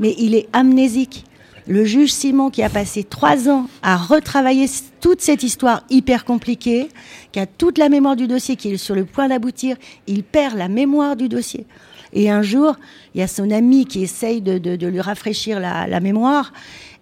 [0.00, 1.24] mais il est amnésique.
[1.66, 4.66] Le juge Simon, qui a passé trois ans à retravailler
[5.00, 6.88] toute cette histoire hyper compliquée,
[7.32, 10.58] qui a toute la mémoire du dossier, qui est sur le point d'aboutir, il perd
[10.58, 11.64] la mémoire du dossier.
[12.12, 12.76] Et un jour,
[13.14, 16.52] il y a son ami qui essaye de, lui rafraîchir la, mémoire,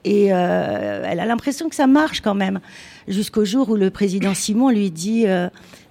[0.05, 2.61] et euh, elle a l'impression que ça marche quand même.
[3.09, 5.27] Jusqu'au jour où le président Simon lui dit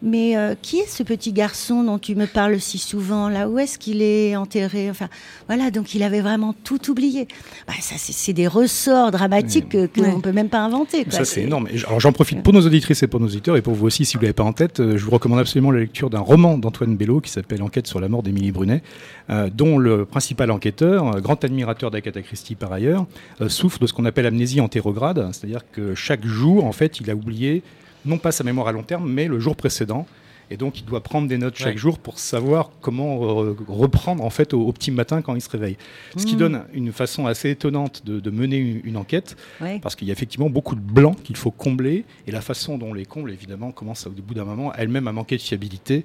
[0.04, 3.60] Mais euh, qui est ce petit garçon dont tu me parles si souvent Là, où
[3.60, 4.90] est-ce qu'il est enterré?
[4.90, 5.08] Enfin,
[5.48, 7.28] voilà, donc il avait vraiment tout oublié.
[7.68, 10.16] Bah, ça, c'est des ressorts dramatiques que- qu'on Ouais.
[10.16, 11.04] ne peut même pas inventer.
[11.04, 11.14] quoi.
[11.14, 11.68] Ça, c'est énorme.
[11.86, 14.16] Alors, j'en profite pour nos auditrices et pour nos auditeurs, et pour vous aussi, si
[14.18, 16.58] vous ne l'avez pas en tête, euh, je vous recommande absolument la lecture d'un roman
[16.58, 18.82] d'Antoine Bello qui s'appelle Enquête sur la mort d'Émilie Brunet,
[19.30, 23.06] euh, dont le principal enquêteur, euh, grand admirateur d'Agatha Christie par ailleurs,
[23.42, 27.10] euh, souffre de ce qu'on appelle amnésie antérograde, c'est-à-dire que chaque jour, en fait, il
[27.12, 27.62] a oublié
[28.06, 30.06] non pas sa mémoire à long terme, mais le jour précédent.
[30.52, 31.78] Et donc, il doit prendre des notes chaque Ouais.
[31.78, 35.50] jour pour savoir comment euh, reprendre en fait au, au petit matin quand il se
[35.50, 35.78] réveille.
[36.18, 36.40] Ce qui Mmh.
[36.40, 39.80] donne une façon assez étonnante de, de mener une, une enquête Ouais.
[39.82, 42.88] parce qu'il y a effectivement beaucoup de blancs qu'il faut combler et la façon dont
[42.90, 46.04] on les comble évidemment commence au bout d'un moment elle-même à manquer de fiabilité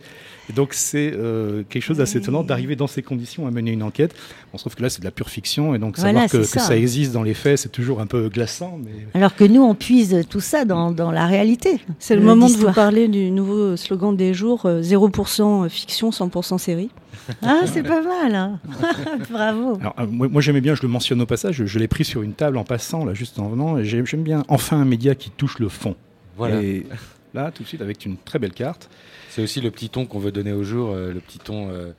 [0.48, 3.82] et donc c'est euh, quelque chose d'assez étonnant d'arriver dans ces conditions à mener une
[3.82, 4.14] enquête
[4.52, 6.58] on se trouve que là c'est de la pure fiction et donc Voilà, savoir que,
[6.60, 6.76] ça.
[6.76, 10.24] existe dans les faits c'est toujours un peu glaçant mais Alors que nous, on puise
[10.30, 11.80] tout ça dans, dans la réalité.
[11.98, 16.10] C'est le Euh, moment de vous parler du nouveau slogan des jours euh, 0% fiction,
[16.10, 16.90] 100% série.
[17.42, 18.34] Ah, c'est pas mal.
[18.36, 18.60] hein.
[19.30, 19.78] Bravo.
[19.80, 22.04] Alors, euh, moi, moi, j'aimais bien je le mentionne au passage je, je l'ai pris
[22.04, 24.84] sur une table en passant là juste en venant et j'ai- j'aime bien enfin un
[24.84, 25.96] média qui touche le fond
[26.36, 26.62] Voilà.
[26.62, 26.86] et
[27.34, 28.88] là tout de suite avec une très belle carte
[29.30, 31.90] C'est aussi le petit ton qu'on veut donner au jour, euh, le petit ton euh,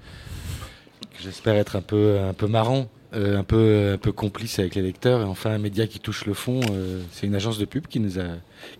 [1.17, 4.76] que j'espère être un peu, un peu marrant, euh, un, peu, un peu complice avec
[4.76, 5.21] les lecteurs.
[5.21, 8.00] Et enfin, un média qui touche le fond, euh, c'est une agence de pub qui
[8.00, 8.23] nous a,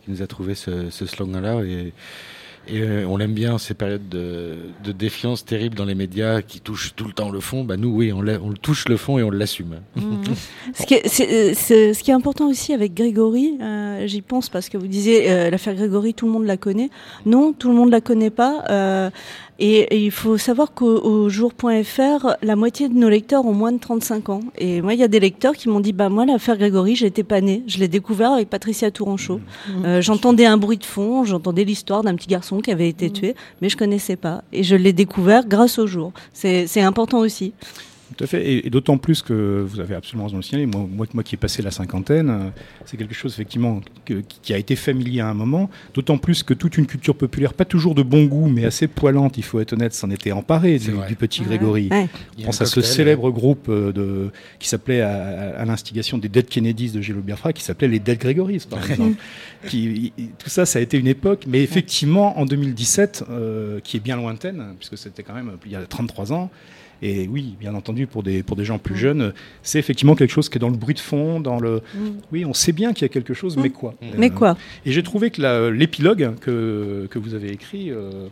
[0.04, 1.62] qui nous a trouvé ce, ce slogan-là.
[1.64, 1.94] Et,
[2.68, 6.60] et euh, on l'aime bien, ces périodes de, de défiance terrible dans les médias qui
[6.60, 7.64] touchent tout le temps le fond.
[7.64, 9.78] Bah, nous, oui, on, le touche le fond et on l'assume.
[10.74, 14.50] Ce qui, est, c'est- euh, ce qui est important aussi avec Grégory, euh, j'y pense
[14.50, 16.90] parce que vous disiez euh, l'affaire Grégory, tout le monde la connaît.
[17.26, 18.64] Non, tout le monde la connaît pas.
[19.60, 23.72] Et, et il faut savoir qu'au au jour.fr, la moitié de nos lecteurs ont moins
[23.72, 24.40] de 35 ans.
[24.58, 27.24] Et moi, il y a des lecteurs qui m'ont dit, bah moi, l'affaire Grégory, j'étais
[27.24, 27.64] pas née.
[27.68, 29.40] Je l'ai découvert avec Patricia Tourangeau.
[29.84, 33.36] Euh, j'entendais un bruit de fond, j'entendais l'histoire d'un petit garçon qui avait été tué,
[33.62, 34.44] mais je connaissais pas.
[34.54, 36.12] Et je l'ai découvert grâce au jour.
[36.34, 37.54] C'est important aussi.
[38.16, 40.66] Tout à fait, et, et d'autant plus que vous avez absolument raison de le signaler,
[40.66, 42.50] moi, moi, moi qui ai passé la cinquantaine, euh,
[42.86, 46.54] c'est quelque chose effectivement que- qui a été familier à un moment, d'autant plus que
[46.54, 49.74] toute une culture populaire, pas toujours de bon goût, mais assez poilante, il faut être
[49.74, 51.48] honnête, s'en était emparée du, petit Ouais.
[51.48, 51.90] Grégory.
[51.92, 52.08] Ouais.
[52.42, 56.48] A pense à ce célèbre groupe euh, de, qui s'appelait, à, à l'instigation des Dead
[56.48, 59.18] Kennedys de Gélo Biafra, qui s'appelait les Dead Gregorys, par exemple.
[59.68, 64.00] qui, tout ça, ça a été une époque, mais effectivement, en 2017, euh, qui est
[64.00, 66.50] bien lointaine, puisque c'était quand même il y a 33 ans,
[67.02, 68.98] et oui, bien entendu, pour des, pour des gens plus Mm.
[68.98, 71.82] jeunes, c'est effectivement quelque chose qui est dans le bruit de fond, dans le...
[71.94, 72.00] Mm.
[72.32, 74.92] Oui, on sait bien qu'il y a quelque chose, mais quoi Mais Euh, quoi et
[74.92, 78.28] j'ai trouvé que l'épilogue que, que vous avez écrit, euh, euh,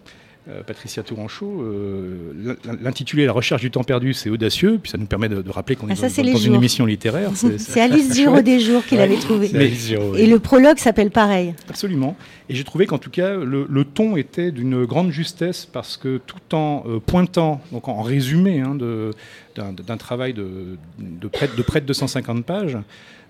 [0.67, 5.08] Patricia Touranchot, euh, l'in- l'intitulé La recherche du temps perdu, c'est audacieux, puis ça nous
[5.08, 7.31] permet de, de rappeler qu'on Ah, est ça, dans, une émission littéraire.
[7.58, 9.47] C'est Alice Giraud des jours qui l'avait trouvé.
[9.47, 10.21] C'est Alice Giraud, oui.
[10.21, 11.55] Et le prologue s'appelle pareil.
[11.67, 12.15] Absolument.
[12.49, 16.19] Et j'ai trouvé qu'en tout cas, le, le ton était d'une grande justesse parce que
[16.27, 21.62] tout en euh, pointant, donc en résumé hein, d'un d'un travail de, de, près, de
[21.63, 22.77] près de 250 pages,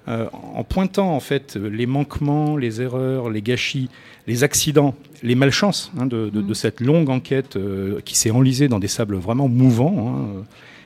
[0.08, 3.90] euh, en pointant en fait les manquements, les erreurs, les gâchis,
[4.28, 8.68] les accidents, les malchances hein, de, de- de cette longue enquête euh, qui s'est enlisée
[8.68, 10.16] dans des sables vraiment mouvants.
[10.16, 10.42] hein, euh,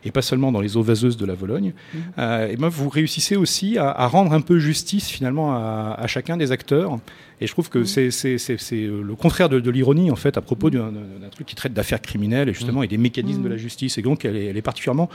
[0.05, 1.73] et pas seulement dans les eaux vaseuses de la Vologne.
[2.19, 6.07] Euh, et ben, vous réussissez aussi à, à rendre un peu justice finalement à, à
[6.07, 6.97] chacun des acteurs.
[7.41, 8.37] Et je trouve que c'est c'est-
[8.71, 10.93] le contraire de, de l'ironie en fait à propos d'un
[11.31, 13.97] truc qui traite d'affaires criminelles et justement et des mécanismes de la justice.
[13.97, 15.09] Et donc elle est, elle est particulièrement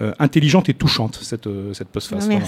[0.00, 2.26] euh, intelligente et touchante cette, cette postface.
[2.40, 2.44] Voilà.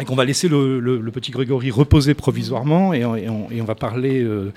[0.00, 4.52] Et qu'on va laisser le, petit Grégory reposer provisoirement et on, va parler euh,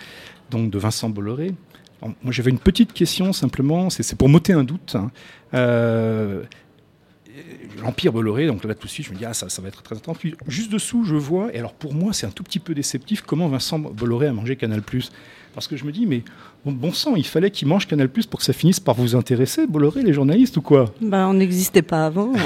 [0.49, 1.53] donc de Vincent Bolloré.
[2.01, 4.95] Moi j'avais une petite question simplement, c'est pour m'ôter un doute.
[4.95, 5.11] hein.
[5.53, 6.43] Euh,
[7.81, 9.97] L'Empire Bolloré, donc là tout de suite je me dis ah ça, va être très
[9.97, 10.17] intéressant.
[10.17, 13.21] Puis juste dessous je vois, et alors pour moi c'est un tout petit peu déceptif,
[13.21, 14.81] comment Vincent Bolloré a mangé Canal+.
[15.55, 16.21] Parce que je me dis, mais
[16.65, 19.15] bon, bon sang, il fallait qu'ils mangent Canal Plus pour que ça finisse par vous
[19.15, 20.93] intéresser, Bolloré, les journalistes ou quoi?
[21.01, 22.31] Bah, on n'existait pas avant.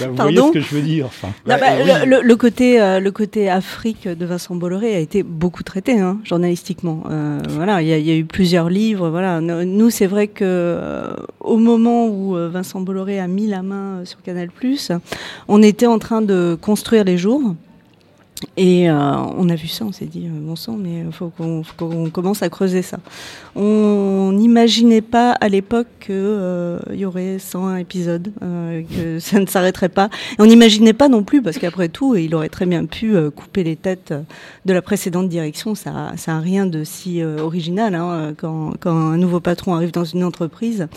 [0.00, 0.48] Bah, Vous voyez Pardon?
[0.48, 3.48] ce que je veux dire enfin, Non, bah, le, le- le côté, euh, le côté
[3.48, 7.02] Afrique de Vincent Bolloré a été beaucoup traité hein, journalistiquement.
[7.10, 9.08] Euh, voilà, il y, y a eu plusieurs livres.
[9.10, 13.62] Voilà, Nous- c'est vrai que euh, au moment où euh, Vincent Bolloré a mis la
[13.62, 14.50] main euh, sur Canal+,
[15.48, 17.54] on était en train de construire les jours.
[18.56, 18.94] Et euh,
[19.36, 22.42] on a vu ça, on s'est dit, euh, bon sang, mais il faut qu'on commence
[22.42, 22.98] à creuser ça.
[23.56, 26.14] On n'imaginait pas à l'époque qu'il
[26.94, 30.08] y aurait 101 épisodes, euh, que ça ne s'arrêterait pas.
[30.38, 33.64] On n'imaginait pas non plus, parce qu'après tout, il aurait très bien pu euh, couper
[33.64, 34.22] les têtes euh,
[34.64, 35.74] de la précédente direction.
[35.74, 39.92] Ça ça a rien de si euh, original hein, quand, quand un nouveau patron arrive
[39.92, 40.88] dans une entreprise.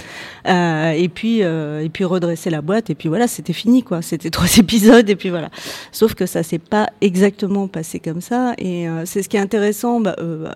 [0.47, 3.83] Euh, et, puis, euh, et puis redresser la boîte, et puis voilà, c'était fini.
[3.83, 4.01] quoi.
[4.01, 5.49] C'était trois épisodes, et puis voilà.
[5.91, 7.30] Sauf que ça s'est pas exactement
[7.71, 8.53] passé comme ça.
[8.57, 10.47] Et euh, c'est ce qui est intéressant bah, euh,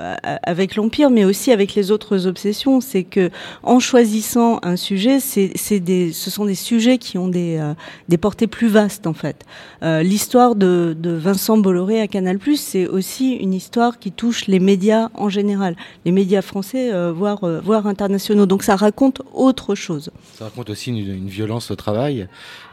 [0.44, 3.30] avec l'Empire, mais aussi avec les autres obsessions, c'est que
[3.64, 7.74] en choisissant un sujet, c'est c'est des, ce sont des sujets qui ont des, euh,
[8.10, 9.44] des portées plus vastes en fait.
[9.82, 15.30] L'histoire de, Vincent Bolloré à Canal+, c'est aussi une histoire qui touche les médias en
[15.30, 18.48] général, les médias français, voire, voire internationaux.
[18.48, 20.10] Donc ça raconte autre chose.
[20.34, 22.28] Ça raconte aussi une, violence au travail.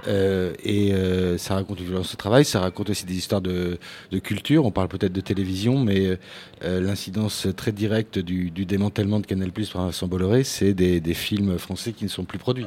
[0.07, 0.95] et
[1.37, 2.47] ça raconte une violence au travail.
[2.47, 3.79] Ça raconte aussi des histoires de,
[4.11, 4.65] de culture.
[4.65, 6.19] On parle peut-être de télévision, mais
[6.65, 11.01] euh, l'incidence très directe du, du démantèlement de Canal Plus par Vincent Bolloré, c'est des,
[11.01, 12.67] des films français qui ne sont plus produits.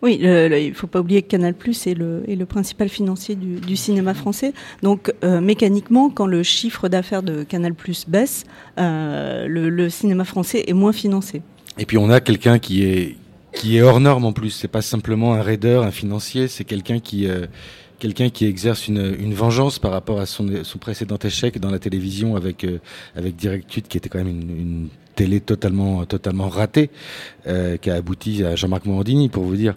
[0.00, 1.54] Oui, le- le- il ne faut pas oublier que Canal+
[1.86, 4.52] est le, est le principal financier du, du cinéma français.
[4.82, 7.74] Donc, euh, mécaniquement, quand le chiffre d'affaires de Canal+
[8.06, 8.44] baisse,
[8.78, 11.42] euh, le, cinéma français est moins financé.
[11.78, 13.16] Et puis on a quelqu'un qui est
[13.52, 14.50] qui est hors norme en plus.
[14.50, 16.46] C'est pas simplement un raider, un financier.
[16.46, 17.46] C'est quelqu'un qui euh,
[17.98, 21.78] quelqu'un qui exerce une, une vengeance par rapport à son, son précédent échec dans la
[21.78, 22.78] télévision avec euh,
[23.16, 26.90] avec Direct 8 qui était quand même une, télé totalement totalement ratée
[27.48, 29.74] euh, qui a abouti à Jean-Marc Morandini pour vous dire.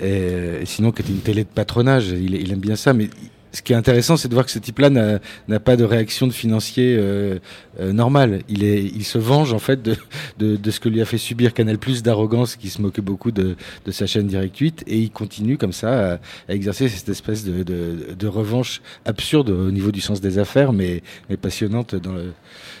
[0.00, 2.10] Et sinon qui était une télé de patronage.
[2.10, 3.08] Il, il aime bien ça mais
[3.54, 6.32] ce qui est intéressant, c'est de voir que ce type-là n'a pas de réaction de
[6.32, 7.38] financier euh,
[7.78, 8.42] euh, normale.
[8.48, 9.96] Il, est, il se venge en fait de,
[10.38, 13.30] de, de ce que lui a fait subir Canal Plus d'arrogance, qui se moquait beaucoup
[13.30, 17.08] de, de sa chaîne Direct 8, et il continue comme ça à, à exercer cette
[17.08, 21.94] espèce de, de, de revanche absurde au niveau du sens des affaires, mais, mais passionnante
[21.94, 22.32] dans le,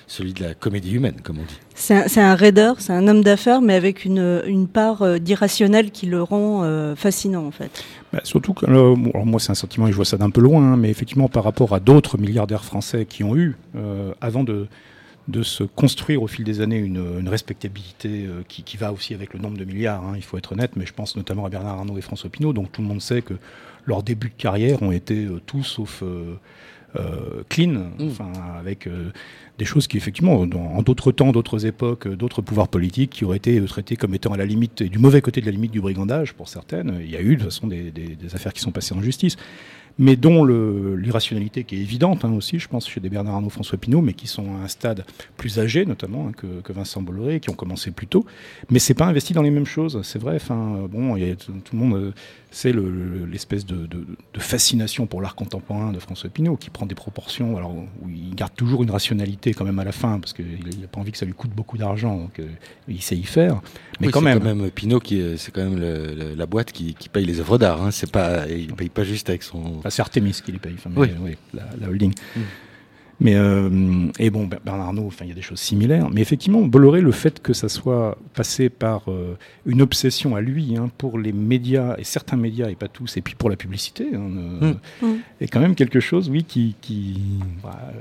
[0.06, 1.58] celui de la comédie humaine, comme on dit.
[1.74, 5.90] C'est un, un raider, c'est un homme d'affaires, mais avec une, une part euh, d'irrationnel
[5.90, 7.84] qui le rend euh, fascinant, en fait.
[8.12, 10.40] Bah, surtout que, euh, alors moi c'est un sentiment et je vois ça d'un peu
[10.40, 14.44] loin, hein, mais effectivement par rapport à d'autres milliardaires français qui ont eu, euh, avant
[14.44, 14.68] de,
[15.26, 19.14] de se construire au fil des années une, une respectabilité euh, qui, qui va aussi
[19.14, 21.48] avec le nombre de milliards, hein, il faut être honnête, mais je pense notamment à
[21.48, 23.34] Bernard Arnault et François Pinault, donc tout le monde sait que
[23.86, 26.34] leurs débuts de carrière ont été euh, tous sauf euh,
[27.48, 29.10] clean, enfin avec euh,
[29.58, 33.24] des choses qui effectivement, dans- en d'autres temps, d'autres époques, euh, d'autres pouvoirs politiques qui
[33.24, 35.70] auraient été euh, traités comme étant à la limite du mauvais côté de la limite
[35.72, 36.98] du brigandage pour certaines.
[37.00, 39.02] Il y a eu de toute façon des, des- des affaires qui sont passées en
[39.02, 39.36] justice,
[39.98, 43.78] mais dont l'irrationalité qui est évidente hein, aussi, je pense, chez des Bernard Arnault, François
[43.78, 45.04] Pinault, mais qui sont à un stade
[45.36, 48.24] plus âgé notamment hein, que, que Vincent Bolloré, qui ont commencé plus tôt,
[48.70, 50.36] mais c'est pas investi dans les mêmes choses, c'est vrai.
[50.36, 52.12] Enfin, bon, il y a tout, tout le monde euh,
[52.64, 56.86] le- le- l'espèce de, de- de fascination pour l'art contemporain de François Pinault, qui prend
[56.86, 60.32] des proportions, alors où il garde toujours une rationalité quand même à la fin, parce
[60.32, 60.44] qu'il
[60.80, 62.46] n'a pas envie que ça lui coûte beaucoup d'argent, donc euh,
[62.88, 63.60] il sait y faire.
[64.00, 66.34] Mais Oui, quand c'est même, quand même Pinot qui, est- c'est quand même le- le-
[66.34, 67.82] la boîte qui, qui paye les œuvres d'art.
[67.82, 67.90] Hein.
[67.90, 69.80] C'est pas, il paye pas juste avec son.
[69.84, 71.08] Enfin, c'est Artemis qui les paye, enfin, mais, Oui.
[71.20, 72.12] oui, la, la holding.
[73.20, 76.10] Mais euh, et bon, Ber- Bernard Arnault, enfin, il y a des choses similaires.
[76.10, 80.76] Mais effectivement, Bolloré, le fait que ça soit passé par euh, une obsession à lui
[80.76, 84.08] hein, pour les médias et certains médias et pas tous, et puis pour la publicité,
[84.14, 84.30] hein,
[84.62, 85.14] euh, Mm.
[85.40, 87.20] est quand même quelque chose, oui, qui, qui
[87.62, 87.92] bah,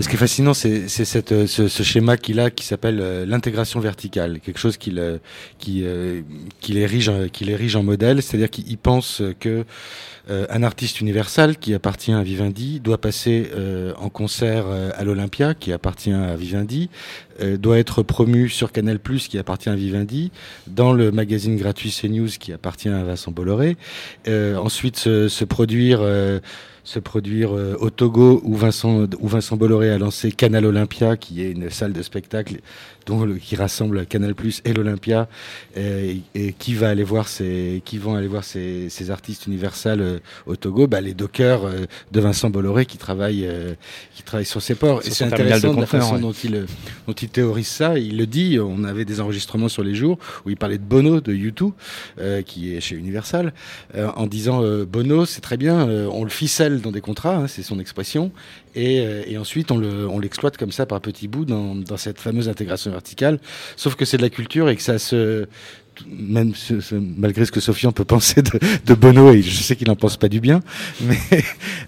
[0.00, 0.86] Ce qui est fascinant, c'est
[1.32, 5.18] euh, ce, ce schéma qu'il a qui s'appelle euh, l'intégration verticale, quelque chose qu'il euh,
[5.58, 6.20] qui, euh,
[7.08, 9.64] en- qui l'érige en modèle, c'est-à-dire qu'il pense que
[10.30, 13.50] euh, un artiste universal qui appartient à Vivendi doit passer
[13.98, 16.90] en concert à l'Olympia, qui appartient à Vivendi,
[17.58, 20.30] doit être promu sur Canal+, qui appartient à Vivendi,
[20.66, 23.76] dans le magazine gratuit CNews, qui appartient à Vincent Bolloré,
[24.28, 26.02] ensuite se, se produire...
[26.88, 31.42] se produire euh, au Togo où Vincent, où Vincent Bolloré a lancé Canal Olympia, qui
[31.42, 32.60] est une salle de spectacle
[33.08, 35.28] dont le- qui rassemble Canal Plus et l'Olympia,
[35.76, 40.00] et, et qui va aller voir ces, qui vont aller voir ces, ces artistes universels
[40.00, 43.74] euh, au Togo, bah, les dockers euh, de Vincent Bolloré qui travaillent, euh,
[44.14, 45.02] qui travaillent sur ces ports.
[45.02, 46.20] Sur et c'est terminal de intéressant de, la façon ouais.
[46.20, 46.66] dont il,
[47.06, 47.98] dont il théorise ça.
[47.98, 48.58] Il le dit.
[48.60, 51.72] On avait des enregistrements sur les jours où il parlait de Bono de U2,
[52.18, 53.52] euh, qui est chez Universal,
[53.94, 57.78] en disant Bono, c'est très bien, on le ficelle dans des contrats, hein, c'est son
[57.78, 58.32] expression,
[58.74, 62.20] et, euh, et ensuite on le- on l'exploite comme ça par petits bouts dans, cette
[62.20, 63.38] fameuse intégration verticale.
[63.76, 65.46] Sauf que c'est de la culture et que ça se
[66.06, 66.52] même
[67.16, 70.28] malgré ce que Sofian peut penser de, de et je sais qu'il n'en pense pas
[70.28, 70.60] du bien,
[71.00, 71.18] mais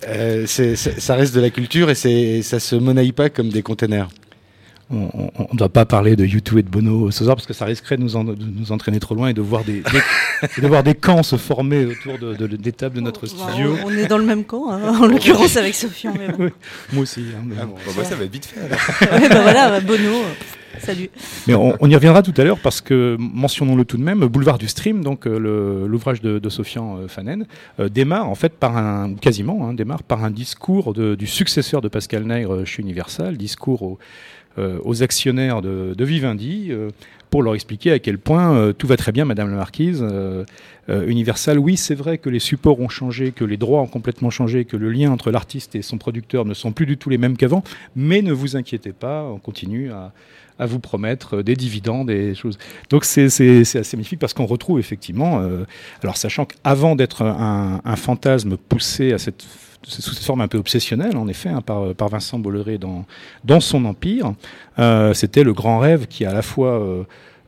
[0.08, 4.08] euh, ça reste de la culture et ça se monnaie pas comme des containers.
[4.92, 7.64] On ne doit pas parler de U2 et de Bono ce soir parce que ça
[7.64, 10.60] risquerait de nous, en- de nous entraîner trop loin et de voir des, des- et
[10.60, 13.76] de voir des camps se former autour de, de- des tables de notre Bah, studio.
[13.84, 16.12] on, on est dans le même camp, hein, en l'occurrence avec Sofian.
[16.18, 16.50] mais bon.
[16.92, 17.20] Moi aussi.
[17.36, 17.72] hein, mais Ah bon.
[17.72, 18.60] bon, bah, moi, ça va être vite fait.
[18.60, 18.78] alors.
[19.22, 20.22] Ouais, bah voilà, bah, Bono,
[20.80, 21.08] salut.
[21.46, 24.58] Mais on, on y reviendra tout à l'heure parce que, mentionnons-le tout de même, Boulevard
[24.58, 27.46] du Stream, donc euh, l'ouvrage de, de Sofian euh, Fanen,
[27.78, 31.80] euh, démarre en fait par un, quasiment, hein, démarre par un discours de- du successeur
[31.80, 33.98] de Pascal Nègre chez Universal, discours euh,
[34.84, 36.90] aux actionnaires de, Vivendi, euh,
[37.30, 40.00] pour leur expliquer à quel point euh, tout va très bien, Madame la Marquise.
[40.02, 40.44] euh,
[40.88, 44.30] euh, Universal, oui, c'est vrai que les supports ont changé, que les droits ont complètement
[44.30, 47.18] changé, que le lien entre l'artiste et son producteur ne sont plus du tout les
[47.18, 47.62] mêmes qu'avant,
[47.94, 50.12] mais ne vous inquiétez pas, on continue à,
[50.62, 52.58] vous promettre des dividendes, des choses.
[52.90, 55.64] Donc c'est assez magnifique parce qu'on retrouve effectivement, euh,
[56.02, 59.46] alors sachant qu'avant d'être un fantasme poussé à cette
[59.82, 64.34] sous cette forme un peu obsessionnelle, en effet, hein, par, Vincent Bolloré dans, son empire,
[64.78, 67.02] euh, c'était le grand rêve qui a à la fois euh,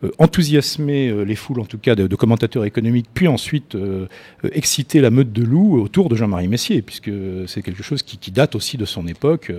[0.04, 3.76] euh, enthousiasmé les foules, en tout cas de, commentateurs économiques, puis ensuite
[4.52, 7.10] excité la meute de loups autour de Jean-Marie Messier, puisque
[7.46, 9.52] c'est quelque chose qui date aussi de son époque.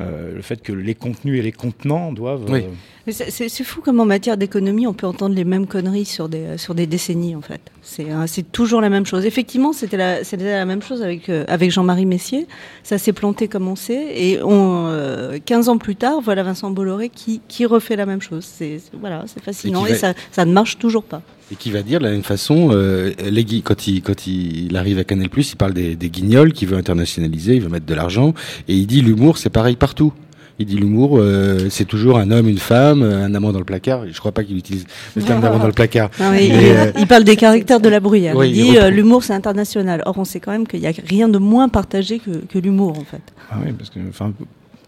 [0.00, 2.46] Euh, euh, le fait que les contenus et les contenants doivent.
[2.50, 2.60] Oui.
[2.62, 2.68] euh,
[3.06, 6.56] Mais C'est fou comme en matière d'économie, on peut entendre les mêmes conneries sur des,
[6.56, 7.60] sur des décennies, en fait.
[7.82, 9.26] C'est euh, c'est toujours la même chose.
[9.26, 12.46] Effectivement, c'était la, c'était la même chose avec, euh, avec Jean-Marie Messier.
[12.82, 14.06] Ça s'est planté comme on sait.
[14.14, 18.22] Et on, euh, 15 ans plus tard, voilà Vincent Bolloré qui, qui refait la même
[18.22, 18.44] chose.
[18.44, 19.84] C'est voilà, c'est fascinant.
[19.84, 21.22] Et Et, qui va- ça, ça ne marche toujours pas.
[21.50, 24.74] Et qui va dire de la même façon, euh, les gui- quand, il, quand il
[24.76, 27.94] arrive à Canal+, il parle des, des guignols qu'il veut internationaliser, il veut mettre de
[27.94, 28.32] l'argent,
[28.68, 30.12] et il dit l'humour c'est pareil partout.
[30.58, 34.04] Il dit l'humour, euh, c'est toujours un homme, une femme, un amant dans le placard.
[34.10, 34.84] Je crois pas qu'il utilise
[35.16, 36.10] le terme d'amant dans le placard.
[36.20, 38.36] Non, mais Mais, il, euh, il parle des caractères de la bruyère.
[38.36, 40.02] Oui, il il dit euh, l'humour c'est international.
[40.06, 42.90] Or, on sait quand même qu'il n'y a rien de moins partagé que, que l'humour,
[42.98, 43.22] en fait.
[43.50, 44.32] Ah oui, parce que, enfin,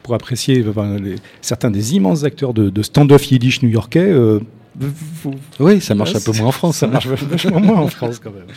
[0.02, 4.40] pour apprécier enfin, les- certains des immenses acteurs de, de stand-off yiddish new-yorkais, euh,
[5.60, 6.76] Oui, ça marche Ouais, un peu moins en France.
[6.78, 6.90] ça hein.
[6.90, 8.46] marche vachement moins en France quand même.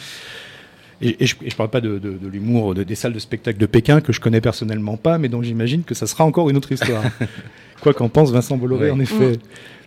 [0.99, 3.59] Et, et je ne parle pas de, de- de l'humour de- des salles de spectacle
[3.59, 6.57] de Pékin que je connais personnellement pas, mais dont j'imagine que ça sera encore une
[6.57, 7.03] autre histoire.
[7.81, 8.91] Quoi qu'en pense Vincent Bolloré, Ouais.
[8.91, 9.33] en effet.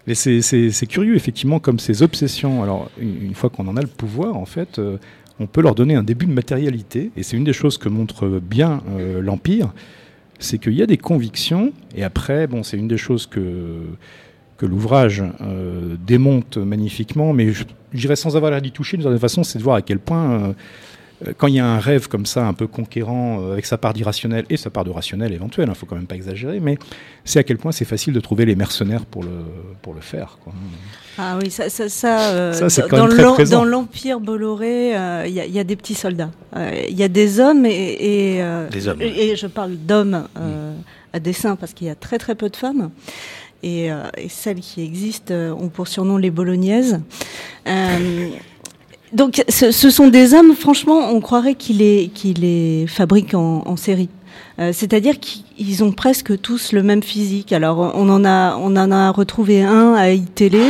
[0.06, 2.62] Mais c'est- curieux, effectivement, comme ces obsessions.
[2.62, 4.98] Alors, une, une fois qu'on en a le pouvoir, en fait, euh,
[5.40, 7.10] on peut leur donner un début de matérialité.
[7.16, 9.72] Et c'est une des choses que montre bien euh, l'Empire,
[10.38, 11.72] c'est qu'il y a des convictions.
[11.96, 13.80] Et après, bon, c'est une des choses que
[14.60, 19.18] que l'ouvrage euh, démonte magnifiquement, mais je j'irais sans avoir l'air d'y toucher d'une certaine
[19.20, 20.52] façon, c'est de voir à quel point, euh,
[21.26, 23.78] euh, quand il y a un rêve comme ça, un peu conquérant, euh, avec sa
[23.78, 26.60] part d'irrationnel et sa part de rationnel éventuel, il ne faut quand même pas exagérer,
[26.60, 26.76] mais
[27.24, 29.30] c'est à quel point c'est facile de trouver les mercenaires pour le,
[29.82, 30.38] pour le faire.
[30.44, 30.52] quoi.
[31.18, 33.58] Ah oui, ça, ça, ça, euh, Ça, c'est dans- quand dans même très l'em- présent.
[33.60, 36.30] dans l'Empire Bolloré, euh, il y, y a des petits soldats.
[36.56, 39.00] Euh, Il y a des hommes et, et, euh, Des hommes.
[39.00, 40.74] et, et je parle d'hommes euh,
[41.12, 42.90] à dessein parce qu'il y a très très peu de femmes.
[43.62, 47.00] Et, euh, et celles qui existent euh, ont pour surnom les bolognaises.
[47.66, 48.28] Euh,
[49.12, 54.08] donc ce, sont des hommes, franchement, on croirait qu'ils les, fabriquent en, série.
[54.72, 55.42] C'est-à-dire qu'ils
[55.82, 57.52] ont presque tous le même physique.
[57.52, 60.62] Alors on en a, on en a retrouvé un à iTélé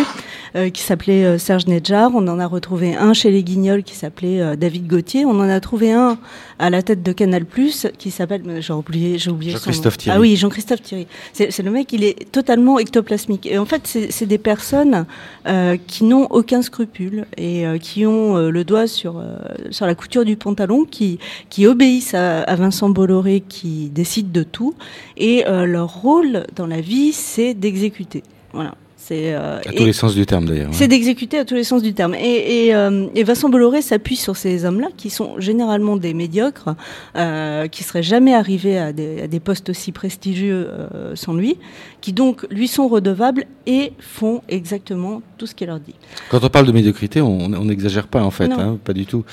[0.57, 2.11] euh, qui s'appelait euh, Serge Nedjar.
[2.15, 5.25] On en a retrouvé un chez les Guignols qui s'appelait euh, David Gauthier.
[5.25, 6.19] On en a trouvé un
[6.59, 9.53] à la tête de Canal Plus qui s'appelle, j'ai oublié, j'ai oublié.
[9.53, 10.17] Jean-Christophe Thierry.
[10.17, 11.07] Ah oui, Jean-Christophe Thierry.
[11.33, 13.47] C'est le mec, il est totalement ectoplasmique.
[13.47, 15.07] Et en fait, c'est c'est des personnes
[15.47, 19.39] euh, qui n'ont aucun scrupule et euh, qui ont le doigt sur euh,
[19.71, 21.19] sur la couture du pantalon, qui
[21.49, 24.75] qui obéissent à, à Vincent Bolloré, qui décide de tout.
[25.17, 28.23] Et euh, leur rôle dans la vie, c'est d'exécuter.
[28.53, 28.75] Voilà.
[29.03, 30.69] C'est euh, À et- tous les sens du terme d'ailleurs.
[30.73, 32.15] c'est d'exécuter à tous les sens du terme.
[32.15, 36.77] Et, et, euh, et Vincent Bolloré s'appuie sur ces hommes-là, qui sont généralement des médiocres,
[37.17, 41.57] euh, qui seraient jamais arrivés à des, à des postes aussi prestigieux euh, sans lui,
[42.03, 45.95] qui donc lui sont redevables et font exactement tout ce qu'il leur dit.
[46.31, 49.25] Quand on parle de médiocrité, on n'exagère pas en fait, hein, pas du tout.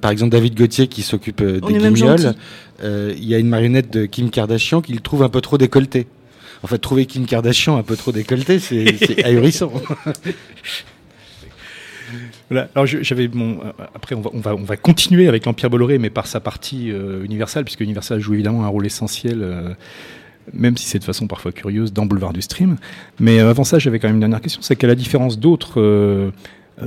[0.00, 2.34] Par exemple, David Gauthier qui s'occupe des guignols,
[2.82, 6.06] il y a une marionnette de Kim Kardashian qu'il trouve un peu trop décolletée.
[6.62, 9.72] En fait, trouver Kim Kardashian un peu trop décolletée, c'est ahurissant.
[12.50, 12.68] Voilà.
[12.74, 15.98] Alors j'avais bon, euh, après on va, on va on va continuer avec l'Empire Bolloré,
[15.98, 19.74] mais par sa partie euh, Universal, puisque Universal joue évidemment un rôle essentiel, euh,
[20.52, 22.76] même si c'est de façon parfois curieuse, dans Boulevard du Stream.
[23.18, 25.80] Mais euh, avant ça, j'avais quand même une dernière question, c'est qu'à la différence d'autres
[25.80, 26.30] euh,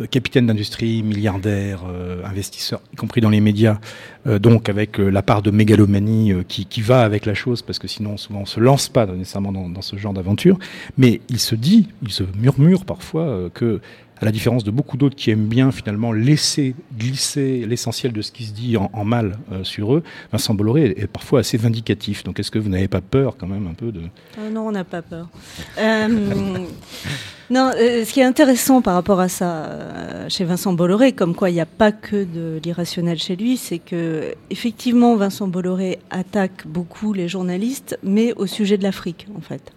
[0.09, 3.79] capitaine d'industrie, milliardaire, euh, investisseur, y compris dans les médias,
[4.27, 7.79] euh, donc avec euh, la part de mégalomanie euh, qui, va avec la chose, parce
[7.79, 10.57] que sinon souvent on se lance pas nécessairement dans, dans ce genre d'aventure.
[10.97, 13.81] Mais il se dit, il se murmure parfois euh, que
[14.23, 18.31] à la différence de beaucoup d'autres qui aiment bien finalement laisser glisser l'essentiel de ce
[18.31, 22.23] qui se dit en, mal euh, sur eux, Vincent Bolloré est, parfois assez vindicatif.
[22.23, 24.03] Donc est-ce que vous n'avez pas peur quand même un peu de...
[24.37, 25.27] Ah non, on n'a pas peur.
[25.77, 26.07] Euh,
[27.49, 31.35] non, euh, ce qui est intéressant par rapport à ça euh, chez Vincent Bolloré, comme
[31.35, 35.99] quoi il n'y a pas que de l'irrationnel chez lui, c'est que effectivement Vincent Bolloré
[36.11, 39.73] attaque beaucoup les journalistes, mais au sujet de l'Afrique en fait.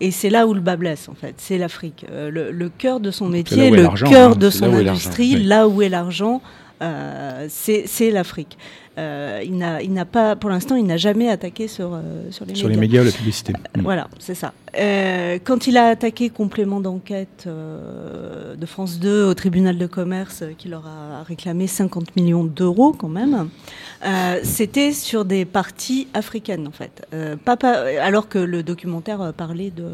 [0.00, 2.04] Et c'est là où le bas blesse en fait, c'est l'Afrique.
[2.10, 4.36] Euh, le, le cœur de son métier, le cœur hein.
[4.36, 6.42] de là son industrie, là où est l'argent,
[6.82, 8.58] euh, c'est c'est l'Afrique.
[8.98, 12.44] Euh, il n'a il n'a pas, pour l'instant, il n'a jamais attaqué sur, euh, sur
[12.46, 12.80] les sur médias.
[12.80, 13.82] les médias ou la publicité Mm.
[13.82, 14.52] Voilà, c'est ça.
[14.78, 20.42] Euh, quand il a attaqué complément d'enquête euh, de France 2 au tribunal de commerce
[20.42, 23.48] euh, qui leur a réclamé 50 millions d'euros quand même,
[24.06, 27.06] euh, c'était sur des parties africaines en fait.
[27.14, 29.84] Euh, pas, pas- alors que le documentaire euh, parlait de,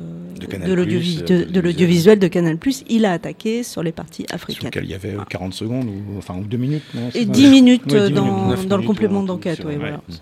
[0.41, 4.25] De Canal+, de l'audiovisuel euh, de, de de Canal+, il a attaqué sur les parties
[4.29, 4.67] sur africaines.
[4.67, 7.31] lequel il y avait euh, 40 secondes ou enfin ou 2 minutes non, Et ça
[7.31, 9.63] 10 minutes Ouais, euh, 10 dans, minutes, dans le complément d'enquête.
[9.65, 10.13] oui, voilà, Mm.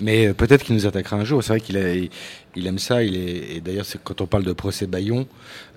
[0.00, 1.42] Mais euh, peut-être qu'il nous attaquera un jour.
[1.42, 2.08] C'est vrai qu'il a, il,
[2.54, 3.02] il aime ça.
[3.02, 5.26] Il est, et d'ailleurs, c'est quand on parle de procès Bayon,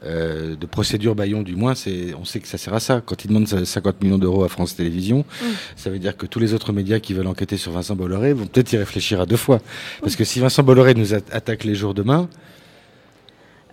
[0.05, 3.01] euh, de procédure Bayon, du moins, c'est, on sait que ça sert à ça.
[3.03, 5.25] Quand il demande 50 millions d'euros à France Télévisions,
[5.75, 8.45] ça veut dire que tous les autres médias qui veulent enquêter sur Vincent Bolloré vont
[8.45, 9.59] peut-être y réfléchir à deux fois.
[10.01, 12.29] Parce que si Vincent Bolloré nous attaque les jours demain,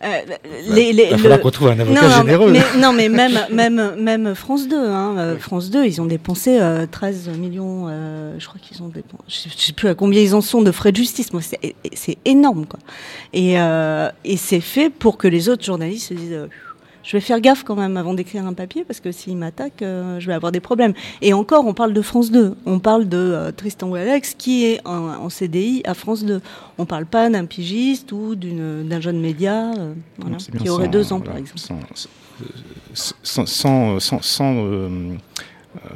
[0.05, 0.21] Euh,
[0.69, 2.51] les- les- il va falloir le- qu'on trouve un avocat non, non, généreux.
[2.53, 6.59] Mais, non, mais même, même, même France 2, hein, euh, France 2, ils ont dépensé
[6.61, 10.35] euh, 13 millions, euh, je crois qu'ils ont dépensé, je sais plus à combien ils
[10.37, 12.79] en sont de frais de justice, moi, c'est c'est énorme, quoi.
[13.33, 16.47] Et, euh, et c'est fait pour que les autres journalistes se disent, euh,
[17.11, 20.21] je vais faire gaffe quand même avant d'écrire un papier, parce que s'ils m'attaquent, euh,
[20.21, 20.93] je vais avoir des problèmes.
[21.23, 24.87] Et encore, on parle de France 2, on parle de euh, Tristan Walex, qui est
[24.87, 26.43] en, en CDI à France 2.
[26.77, 31.13] On parle pas d'un pigiste ou d'un jeune média, euh, voilà, qui aurait sans- deux
[31.15, 31.61] ans, voilà, par exemple.
[32.93, 34.55] Sans, sans, sans,
[35.77, 35.89] euh,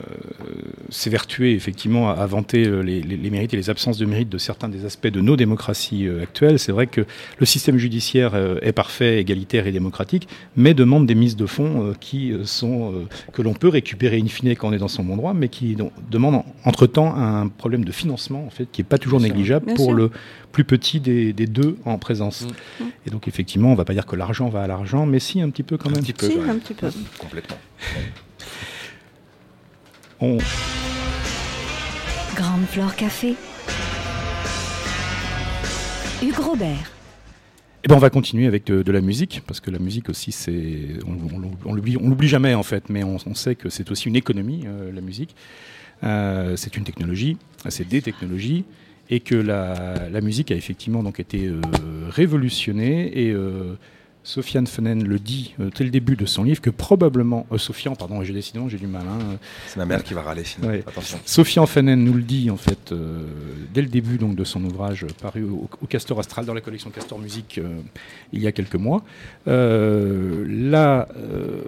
[0.91, 4.29] s'évertuer effectivement à, à vanter euh, les, les- les mérites et les absences de mérite
[4.29, 6.59] de certains des aspects de nos démocraties euh, actuelles.
[6.59, 7.07] C'est vrai que
[7.39, 11.87] le système judiciaire euh, est parfait, égalitaire et démocratique, mais demande des mises de fonds
[11.89, 15.05] euh, qui sont euh, que l'on peut récupérer in fine quand on est dans son
[15.05, 18.83] bon droit, mais qui donc, demandent entre temps un problème de financement en fait qui
[18.83, 19.35] est pas toujours Bien sûr.
[19.37, 19.95] négligeable Bien pour sûr.
[19.95, 20.11] le
[20.53, 22.47] plus petit des, des deux en présence.
[22.79, 22.85] Mm.
[23.07, 25.49] Et donc effectivement, on va pas dire que l'argent va à l'argent, mais si un
[25.49, 26.03] petit peu quand Un même.
[26.03, 26.51] petit peu, Si, même.
[26.51, 26.89] un petit peu.
[27.18, 27.57] Complètement.
[30.25, 30.39] On-
[32.37, 33.35] Grande Flore Café.
[36.23, 36.93] Hugues Robert.
[37.83, 40.31] Eh ben on va continuer avec de, de la musique, parce que la musique aussi,
[40.31, 43.68] c'est, on, on, on l'oublie, on l'oublie jamais en fait, mais on, on sait que
[43.68, 45.35] c'est aussi une économie, euh, la musique.
[46.05, 47.37] Euh, c'est une technologie,
[47.68, 48.64] c'est des technologies,
[49.11, 51.61] et que la, la musique a effectivement donc été euh,
[52.09, 53.27] révolutionnée.
[53.27, 53.35] Et
[54.25, 57.97] Sofiane Fenen le dit euh, dès le début de son livre que probablement, euh, Sofiane,
[57.97, 59.03] pardon, j'ai décidé, j'ai du mal.
[59.03, 60.68] hein, C'est ma mère qui va râler sinon.
[60.68, 60.85] Ouais.
[60.87, 61.18] Attention.
[61.27, 63.18] Sofiane Fanen nous le dit en fait euh,
[63.75, 66.61] dès le début donc de son ouvrage euh, paru au, au Castor Astral dans la
[66.61, 67.81] collection Castor Musique euh,
[68.33, 69.03] il y a quelques mois.
[69.49, 71.62] Euh, la euh,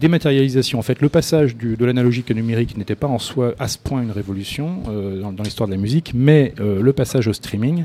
[0.00, 3.68] dématérialisation, en fait, le passage du- de l'analogique au numérique n'était pas en soi à
[3.68, 7.26] ce point une révolution euh, dans, dans l'histoire de la musique, mais euh, le passage
[7.28, 7.84] au streaming.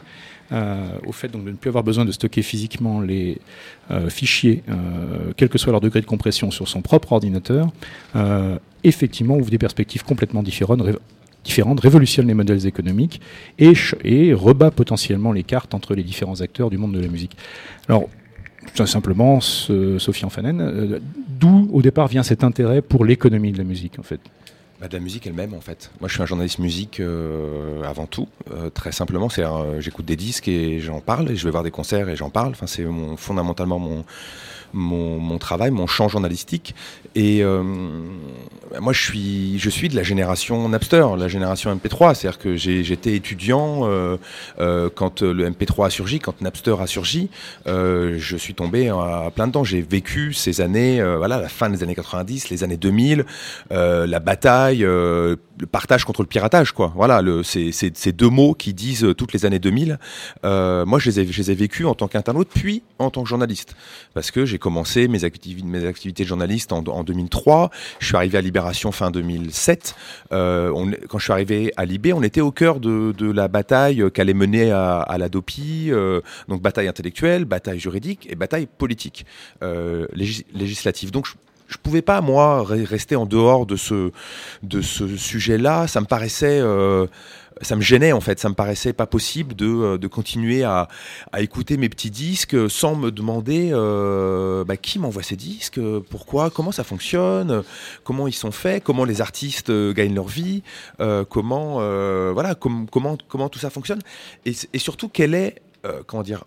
[0.53, 3.39] Euh, au fait donc de ne plus avoir besoin de stocker physiquement les
[3.89, 7.71] euh, fichiers, euh, quel que soit leur degré de compression sur son propre ordinateur,
[8.83, 10.83] effectivement ouvre des perspectives complètement différentes,
[11.43, 13.21] différentes révolutionne les modèles économiques
[13.57, 13.73] et,
[14.03, 17.35] et rebat potentiellement les cartes entre les différents acteurs du monde de la musique.
[17.87, 18.07] Alors,
[18.75, 20.99] tout simplement, Sophie Anfanen,
[21.39, 24.19] d'où au départ vient cet intérêt pour l'économie de la musique en fait?
[24.83, 25.91] Bah, de la musique elle-même en fait.
[26.01, 29.29] Moi je suis un journaliste musique euh, avant tout, euh, très simplement.
[29.29, 32.17] C'est euh, j'écoute des disques et j'en parle et je vais voir des concerts et
[32.17, 32.49] j'en parle.
[32.49, 34.03] Enfin c'est fondamentalement mon,
[34.73, 36.75] mon travail, mon champ journalistique.
[37.15, 37.61] Et euh,
[38.71, 42.15] bah, moi je suis je suis de la génération Napster, la génération MP3.
[42.15, 44.17] C'est-à-dire que j'ai- j'étais étudiant euh,
[44.59, 47.29] euh, quand le MP3 a surgi, quand Napster a surgi.
[47.67, 49.63] Euh, je suis tombé à plein dedans.
[49.63, 53.25] J'ai vécu ces années, euh, voilà, la fin des années 90, les années 2000,
[53.71, 55.37] euh, la bataille, le
[55.71, 56.91] partage contre le piratage, quoi.
[56.95, 59.99] Voilà, le, c'est, c'est, ces deux mots qui disent toutes les années 2000.
[60.45, 63.21] Euh, moi, je les ai, je les ai vécus en tant qu'internaute, puis en tant
[63.21, 63.75] que journaliste,
[64.15, 67.69] parce que j'ai commencé mes activités, mes activités de journaliste en 2003.
[67.99, 69.95] Je suis arrivé à Libération fin 2007.
[70.31, 70.71] Euh,
[71.07, 74.71] quand je suis arrivé à Libé, on était au cœur de, la bataille qu'allait mener
[74.71, 79.25] à, à la DOPI, euh, donc bataille intellectuelle, bataille juridique et bataille politique,
[79.63, 81.11] euh, légis- législative.
[81.11, 81.33] Donc je-
[81.69, 84.11] je pouvais pas moi re- rester en dehors de ce
[84.61, 85.87] de ce sujet-là.
[85.87, 87.07] Ça me paraissait euh,
[87.61, 90.87] ça me gênait en fait, ça me paraissait pas possible de, euh, de continuer à,
[91.31, 95.79] à écouter mes petits disques sans me demander euh, bah, qui m'envoie ces disques,
[96.09, 97.63] pourquoi, comment ça fonctionne,
[98.03, 100.63] comment ils sont faits, comment les artistes euh, gagnent leur vie,
[101.29, 101.75] comment
[102.33, 103.99] voilà com- comment comment tout ça fonctionne.
[104.45, 105.61] Et, et surtout quel est
[106.07, 106.45] comment dire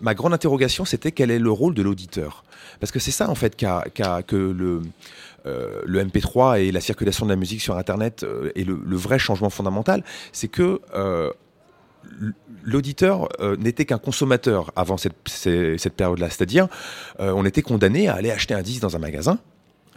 [0.00, 2.44] ma grande interrogation c'était quel est le rôle de l'auditeur?
[2.80, 4.82] Parce que c'est ça en fait qu'a, qu'a- que le
[5.48, 9.18] euh, le MP3 et la circulation de la musique sur Internet euh, est le, vrai
[9.18, 11.30] changement fondamental, c'est que euh,
[12.64, 16.28] l'auditeur euh, n'était qu'un consommateur avant cette, cette période-là.
[16.30, 16.68] C'est-à-dire,
[17.20, 19.38] euh, on était condamné à aller acheter un disque dans un magasin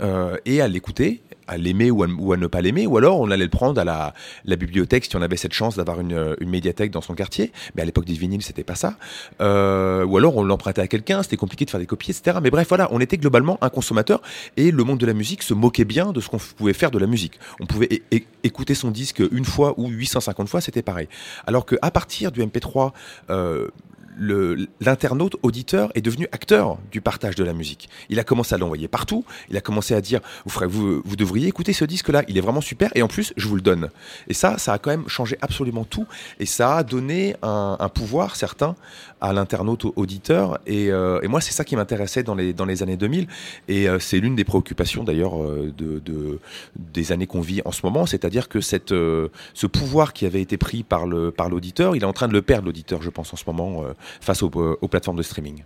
[0.01, 1.21] euh, et à l'écouter,
[1.51, 4.55] à l'aimer ou à, ne pas l'aimer, ou alors on allait le prendre à la,
[4.55, 7.51] bibliothèque si on avait cette chance d'avoir une, médiathèque dans son quartier.
[7.75, 8.95] Mais à l'époque des vinyles, c'était pas ça.
[9.41, 12.37] Euh, ou alors on l'empruntait à quelqu'un, c'était compliqué de faire des copies, etc.
[12.41, 14.21] Mais bref, voilà, on était globalement un consommateur
[14.55, 16.99] et le monde de la musique se moquait bien de ce qu'on pouvait faire de
[16.99, 17.39] la musique.
[17.59, 18.01] On pouvait
[18.43, 21.09] écouter son disque une fois ou 850 fois, c'était pareil.
[21.47, 22.93] Alors qu'à partir du MP3,
[23.29, 23.71] euh, le-
[24.19, 27.89] l'internaute auditeur est devenu acteur du partage de la musique.
[28.09, 29.25] Il a commencé à l'envoyer partout.
[29.49, 32.23] Il a commencé à dire vous, vous, devriez écouter ce disque-là.
[32.27, 32.89] Il est vraiment super.
[32.95, 33.89] Et en plus, je vous le donne.
[34.27, 36.05] Et ça, ça a quand même changé absolument tout.
[36.39, 38.75] Et ça a donné un, un pouvoir certain
[39.21, 40.59] à l'internaute au- auditeur.
[40.65, 43.27] Et, euh, et moi, c'est ça qui m'intéressait dans les, dans les années 2000.
[43.67, 46.39] Et euh, c'est l'une des préoccupations d'ailleurs euh, de, de-
[46.75, 48.05] des années qu'on vit en ce moment.
[48.05, 52.01] C'est-à-dire que cette, euh, ce pouvoir qui avait été pris par le par l'auditeur, il
[52.01, 54.51] est en train de le perdre, l'auditeur, je pense, en ce moment, euh, face aux,
[54.81, 55.63] aux plateformes de streaming.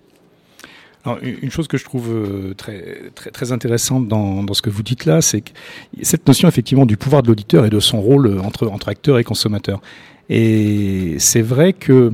[1.06, 5.06] Alors, une chose que je trouve euh, très, très, intéressante dans, ce que vous dites
[5.06, 5.44] là, c'est
[6.02, 9.20] cette notion effectivement du pouvoir de l'auditeur et de son rôle euh, entre, entre acteur
[9.20, 9.82] et consommateur.
[10.30, 12.10] Et c'est vrai que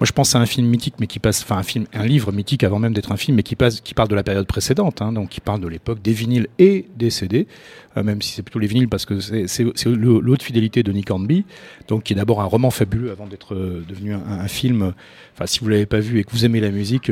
[0.00, 2.32] moi je pense à un film mythique, mais qui passe, enfin un film, un livre
[2.32, 5.02] mythique avant même d'être un film, mais qui passe, qui parle de la période précédente,
[5.02, 7.46] hein, donc qui parle de l'époque des vinyles et des CD,
[7.89, 11.44] euh, même si c'est plutôt les vinyles parce que c'est l'haute fidélité de Nick Hornby,
[11.88, 14.92] donc qui est d'abord un roman fabuleux avant d'être euh, devenu un, un film.
[15.34, 17.10] Enfin, si vous l'avez pas vu et que vous aimez la musique,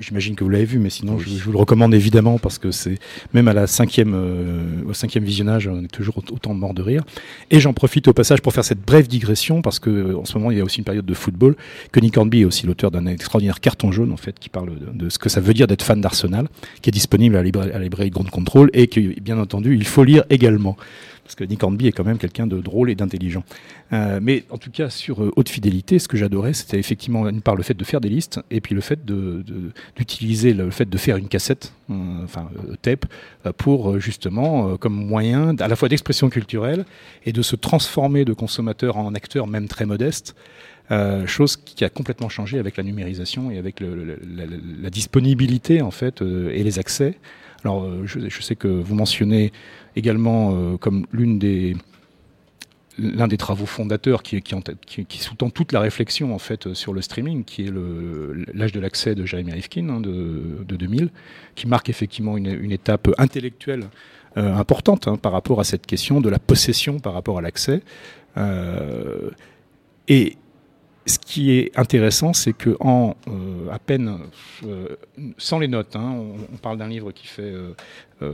[0.00, 2.70] j'imagine que vous l'avez vu, mais sinon je, je vous le recommande évidemment parce que
[2.70, 2.98] c'est
[3.34, 6.82] même à la cinquième, euh, au cinquième visionnage, on est toujours au- autant mort de
[6.82, 7.04] rire.
[7.50, 10.36] Et j'en profite au passage pour faire cette brève digression parce que euh, en ce
[10.38, 11.56] moment il y a aussi une période de football
[11.92, 15.04] que Nick Hornby est aussi l'auteur d'un extraordinaire carton jaune en fait qui parle de,
[15.04, 16.48] de ce que ça veut dire d'être fan d'Arsenal,
[16.82, 19.97] qui est disponible à la librairie de Grande Contrôle et que bien entendu il faut
[20.04, 20.76] lire également
[21.28, 23.44] parce que Nick Hornby est quand même quelqu'un de drôle et d'intelligent.
[23.92, 27.42] Euh, mais en tout cas sur euh, haute fidélité, ce que j'adorais, c'était effectivement d'une
[27.42, 30.96] part le fait de faire des listes et puis le fait d'utiliser le fait de
[30.96, 32.48] faire une cassette, euh, enfin
[32.80, 33.04] tape,
[33.58, 36.86] pour justement comme moyen à la fois d'expression culturelle
[37.26, 40.34] et de se transformer de consommateur en acteur même très modeste.
[41.26, 46.64] Chose qui a complètement changé avec la numérisation et avec la, disponibilité en fait et
[46.64, 47.18] les accès.
[47.64, 49.52] Alors euh, je, sais que vous mentionnez
[49.96, 51.76] également euh, comme l'une des
[53.00, 54.42] l'un des travaux fondateurs qui,
[55.20, 57.72] sous-tend toute la réflexion en fait sur le streaming, qui est
[58.52, 61.10] l'âge de l'accès de Jeremy Rifkin hein, de, de 2000,
[61.54, 63.84] qui marque effectivement une, étape intellectuelle
[64.36, 67.82] euh, importante hein, par rapport à cette question de la possession par rapport à l'accès.
[70.08, 70.36] Et
[71.08, 74.18] ce qui est intéressant, c'est que en euh, à peine,
[74.66, 74.86] euh,
[75.38, 77.52] sans les notes, hein, on, on parle d'un livre qui fait
[78.22, 78.32] euh,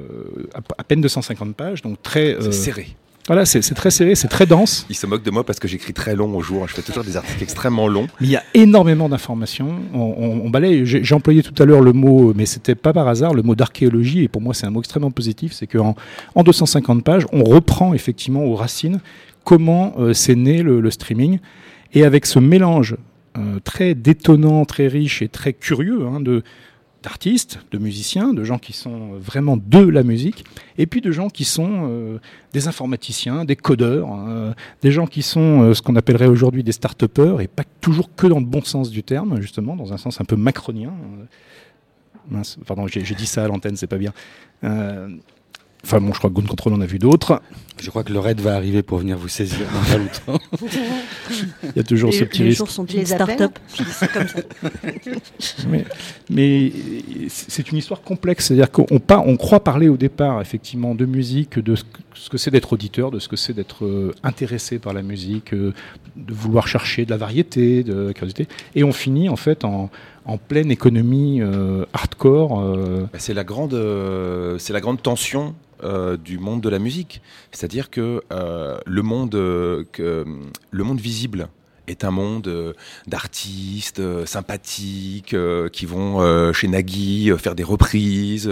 [0.55, 2.89] à, à peine 250 pages, donc très serré.
[3.27, 4.87] voilà, c'est très serré, c'est très dense.
[4.91, 6.67] Il se moque de moi parce que j'écris très long au jour.
[6.69, 8.07] Je fais toujours des articles extrêmement longs.
[8.21, 9.77] Mais il y a énormément d'informations.
[9.95, 10.85] On, on- on balaye.
[10.87, 13.55] J'ai j'ai employé tout à l'heure le mot, mais c'était pas par hasard, le mot
[13.55, 14.25] d'archéologie.
[14.25, 15.53] Et pour moi, c'est un mot extrêmement positif.
[15.53, 15.95] C'est qu'en
[16.35, 19.01] en 250 pages, on reprend effectivement aux racines
[19.45, 21.39] comment euh, c'est né le, le streaming.
[21.95, 22.97] Et avec ce mélange
[23.39, 26.43] euh, très détonnant, très riche et très curieux hein, de
[27.05, 30.45] d'artistes, de musiciens, de gens qui sont vraiment de la musique,
[30.79, 32.19] et puis de gens qui sont euh,
[32.55, 36.73] des informaticiens, des codeurs, euh, des gens qui sont euh, ce qu'on appellerait aujourd'hui des
[36.73, 40.21] start-upers, et pas toujours que dans le bon sens du terme, justement, dans un sens
[40.23, 40.95] un peu macronien.
[42.31, 44.15] Mince, pardon, j'ai dit ça à l'antenne, c'est pas bien.
[45.85, 47.43] Enfin bon, je crois que Gun Control en a vu d'autres.
[47.83, 50.45] Je crois que le raid va arriver pour venir vous saisir dans pas longtemps.
[51.65, 52.59] Il y a toujours ce petit les risque.
[52.59, 53.59] jours sont Les start-up.
[55.69, 55.85] Mais,
[56.31, 56.73] mais
[57.29, 61.59] c'est une histoire complexe, c'est-à-dire qu'on par- on croit parler au départ effectivement de musique,
[61.59, 64.79] de ce que- ce que c'est d'être auditeur, de ce que c'est d'être euh, intéressé
[64.79, 65.73] par la musique, euh,
[66.17, 69.91] de vouloir chercher de la variété, de la curiosité, et on finit en fait en,
[70.25, 72.61] en pleine économie euh, hardcore.
[72.61, 76.79] euh, Bah, C'est la grande, euh, c'est la grande tension euh, du monde de la
[76.79, 77.21] musique.
[77.51, 78.79] C'est-à-dire que euh,
[79.35, 80.25] euh, que,
[80.71, 81.49] le monde visible
[81.87, 82.73] est un monde euh,
[83.07, 86.05] d'artistes euh, sympathiques euh, qui vont
[86.53, 88.51] chez Nagui faire des reprises,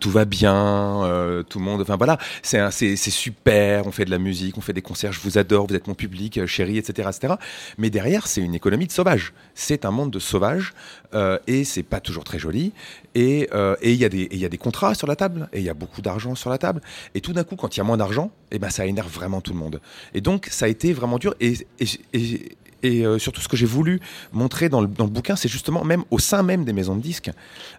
[0.00, 4.56] tout va bien, tout le monde, enfin voilà, c'est super, on fait de la musique,
[4.58, 7.34] on fait des concerts, je vous adore, vous êtes mon public, chérie, etc., etc.
[7.78, 9.32] Mais derrière, c'est une économie de sauvages.
[9.54, 10.72] C'est un monde de sauvages
[11.14, 12.72] euh, et c'est pas toujours très joli.
[13.14, 13.48] Et
[13.82, 15.74] et il y et y a des contrats sur la table et il y a
[15.74, 16.80] beaucoup d'argent sur la table.
[17.14, 19.40] Et tout d'un coup, quand il y a moins d'argent, eh ben ça énerve vraiment
[19.40, 19.80] tout le monde.
[20.14, 21.34] Et donc ça a été vraiment dur.
[21.40, 22.53] Et, et, et-
[22.84, 24.00] et, euh, surtout, ce que j'ai voulu
[24.32, 27.00] montrer dans le, dans le bouquin, c'est justement, même au sein même des maisons de
[27.00, 27.30] disques,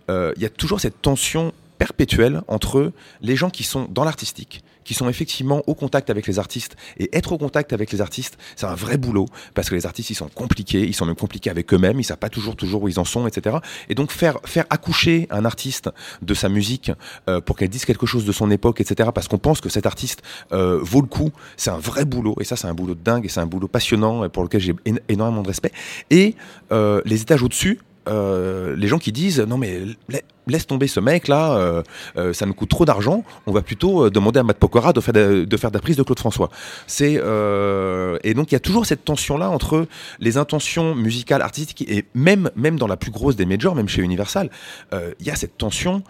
[0.10, 4.64] euh, il y a toujours cette tension perpétuelle entre les gens qui sont dans l'artistique,
[4.84, 6.76] qui sont effectivement au contact avec les artistes.
[6.98, 10.10] Et être au contact avec les artistes, c'est un vrai boulot, parce que les artistes,
[10.12, 12.88] ils sont compliqués, ils sont même compliqués avec eux-mêmes, ils savent pas toujours, toujours où
[12.88, 13.58] ils en sont, etc.
[13.90, 15.90] Et donc faire, faire accoucher un artiste
[16.22, 16.92] de sa musique
[17.30, 19.10] euh, pour qu'elle dise quelque chose de son époque, etc.
[19.14, 20.22] Parce qu'on pense que cet artiste
[20.52, 22.36] euh, vaut le coup, c'est un vrai boulot.
[22.40, 24.74] Et ça, c'est un boulot de dingue, et c'est un boulot passionnant, pour lequel j'ai
[24.86, 25.72] én- énormément de respect.
[26.12, 26.36] Et
[26.72, 31.00] euh, les étages au-dessus, euh, les gens qui disent non mais la- laisse tomber ce
[31.00, 31.82] mec là, euh,
[32.18, 35.12] euh, ça nous coûte trop d'argent, on va plutôt demander à Matt Pokora de faire
[35.14, 36.52] de, la prise de Claude François.
[36.86, 39.88] C'est et donc il y a toujours cette tension là entre
[40.20, 44.04] les intentions musicales, artistiques et même même dans la plus grosse des majors, même chez
[44.04, 44.50] Universal,
[44.94, 46.04] il y a cette tension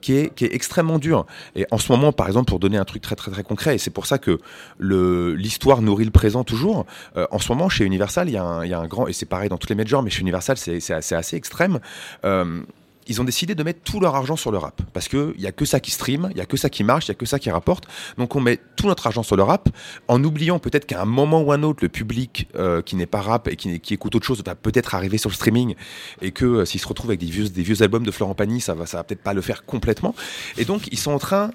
[0.00, 1.26] qui est qui est extrêmement dure.
[1.54, 3.78] Et en ce moment, par exemple, pour donner un truc très très très concret, et
[3.78, 4.38] c'est pour ça que
[4.80, 6.86] l'histoire nourrit le présent toujours.
[7.30, 9.26] en ce moment, chez Universal, il y, a un- y a un grand et c'est
[9.26, 11.80] pareil dans toutes les majors, mais chez Universal, c'est assez, extrême.
[12.24, 12.62] Euh,
[13.06, 15.46] ils ont décidé de mettre tout leur argent sur le rap parce que il y
[15.46, 17.14] a que ça qui stream, il y a que ça qui marche, il y a
[17.14, 17.84] que ça qui rapporte.
[18.18, 19.68] Donc on met tout notre argent sur le rap
[20.08, 23.20] en oubliant peut-être qu'à un moment ou un autre le public euh, qui n'est pas
[23.20, 25.74] rap et qui, écoute autre chose va peut-être arriver sur le streaming
[26.22, 28.60] et que euh, s'il se retrouve avec des vieux des vieux albums de Florent Pagny,
[28.60, 30.14] ça va ça va peut-être pas le faire complètement.
[30.56, 31.50] Et donc ils sont en train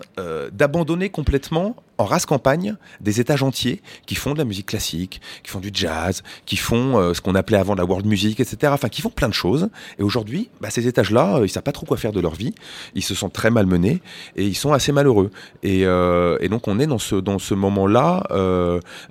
[0.52, 5.52] d'abandonner complètement en race campagne des étages entiers qui font de la musique classique, qui
[5.52, 8.72] font du jazz, qui font euh, ce qu'on appelait avant la world music, etc.
[8.74, 9.70] Enfin, qui font plein de choses.
[10.00, 12.56] Et aujourd'hui, bah, ces étages-là, euh, ils savent pas trop quoi faire de leur vie.
[12.96, 14.02] Ils se sentent très malmenés
[14.38, 15.30] et ils sont assez malheureux.
[15.62, 18.24] Et, euh, donc, on est dans ce dans ce moment-là.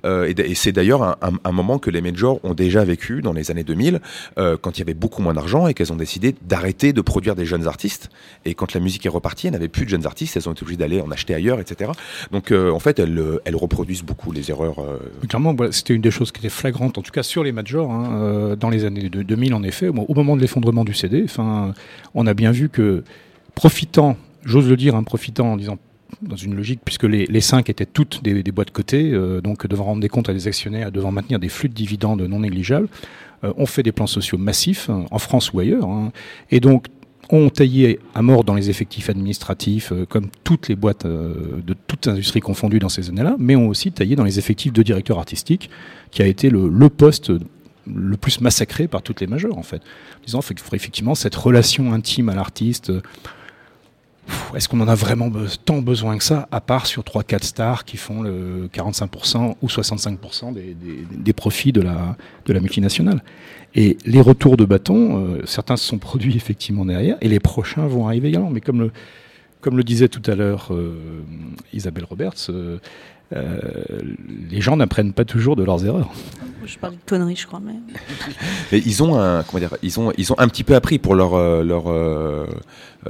[0.03, 4.01] et, c'est d'ailleurs un, moment que les majors ont déjà vécu dans les années 2000,
[4.37, 7.35] euh, quand il y avait beaucoup moins d'argent et qu'elles ont décidé d'arrêter de produire
[7.35, 8.09] des jeunes artistes.
[8.43, 10.35] Et quand la musique est repartie, elles n'avaient plus de jeunes artistes.
[10.35, 11.91] Elles ont été obligées d'aller en acheter ailleurs, etc.
[12.31, 14.79] Donc, en fait, elles, euh, elles reproduisent beaucoup les erreurs.
[14.79, 17.91] euh, Clairement, c'était une des choses qui était flagrante, en tout cas sur les majors,
[17.91, 21.25] hein, euh, dans les années de 2000 en effet, au, moment de l'effondrement du CD.
[21.37, 23.03] On a bien vu que,
[23.53, 24.15] profitant,
[24.45, 25.77] j'ose le dire, hein, profitant en disant
[26.21, 29.99] dans une logique, puisque les, cinq étaient toutes des, boîtes cotées, euh, donc devant rendre
[29.99, 32.87] des comptes à des actionnaires, devant maintenir des flux de dividendes non négligeables,
[33.43, 35.89] on fait des plans sociaux massifs, hein, en France ou ailleurs,
[36.49, 36.87] et donc
[37.29, 41.75] ont taillé à mort dans les effectifs administratifs, euh, comme toutes les boîtes euh, de
[41.87, 45.19] toutes industries confondues dans ces années-là, mais ont aussi taillé dans les effectifs de directeur
[45.19, 45.69] artistique,
[46.11, 47.31] qui a été le, poste
[47.85, 49.81] le plus massacré par toutes les majeures, en fait.
[50.25, 52.89] Disant qu'il faudrait effectivement cette relation intime à l'artiste.
[52.89, 53.01] euh,
[54.55, 55.31] Est-ce qu'on en a vraiment
[55.65, 60.53] tant besoin que ça, à part sur 3-4 stars qui font le 45% ou 65%
[60.53, 62.15] des, des, des profits de la,
[62.45, 63.23] de la multinationale?
[63.75, 67.85] Et les retours de bâton, euh, certains se sont produits effectivement derrière, et les prochains
[67.87, 68.49] vont arriver également.
[68.49, 68.91] Mais comme le,
[69.61, 71.23] comme le disait tout à l'heure euh,
[71.73, 72.77] Isabelle Roberts, euh,
[73.33, 73.59] euh,
[74.49, 76.11] les gens n'apprennent pas toujours de leurs erreurs.
[76.65, 77.59] Je parle de conneries, je crois.
[77.59, 77.73] Mais...
[78.71, 81.13] Mais ils ont un, comment dire, ils ont, ils ont un petit peu appris pour
[81.13, 81.87] leur, leur,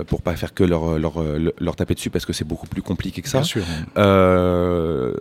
[0.07, 1.23] pour pas faire que leur, leur,
[1.59, 3.39] leur, taper dessus parce que c'est beaucoup plus compliqué que ça.
[3.39, 3.63] Bien sûr.
[3.97, 5.13] Euh,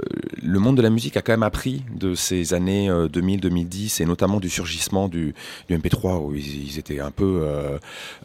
[0.42, 4.40] le monde de la musique a quand même appris de ces années 2000-2010 et notamment
[4.40, 5.34] du surgissement du,
[5.68, 7.78] du MP3 où ils, ils, étaient un peu euh,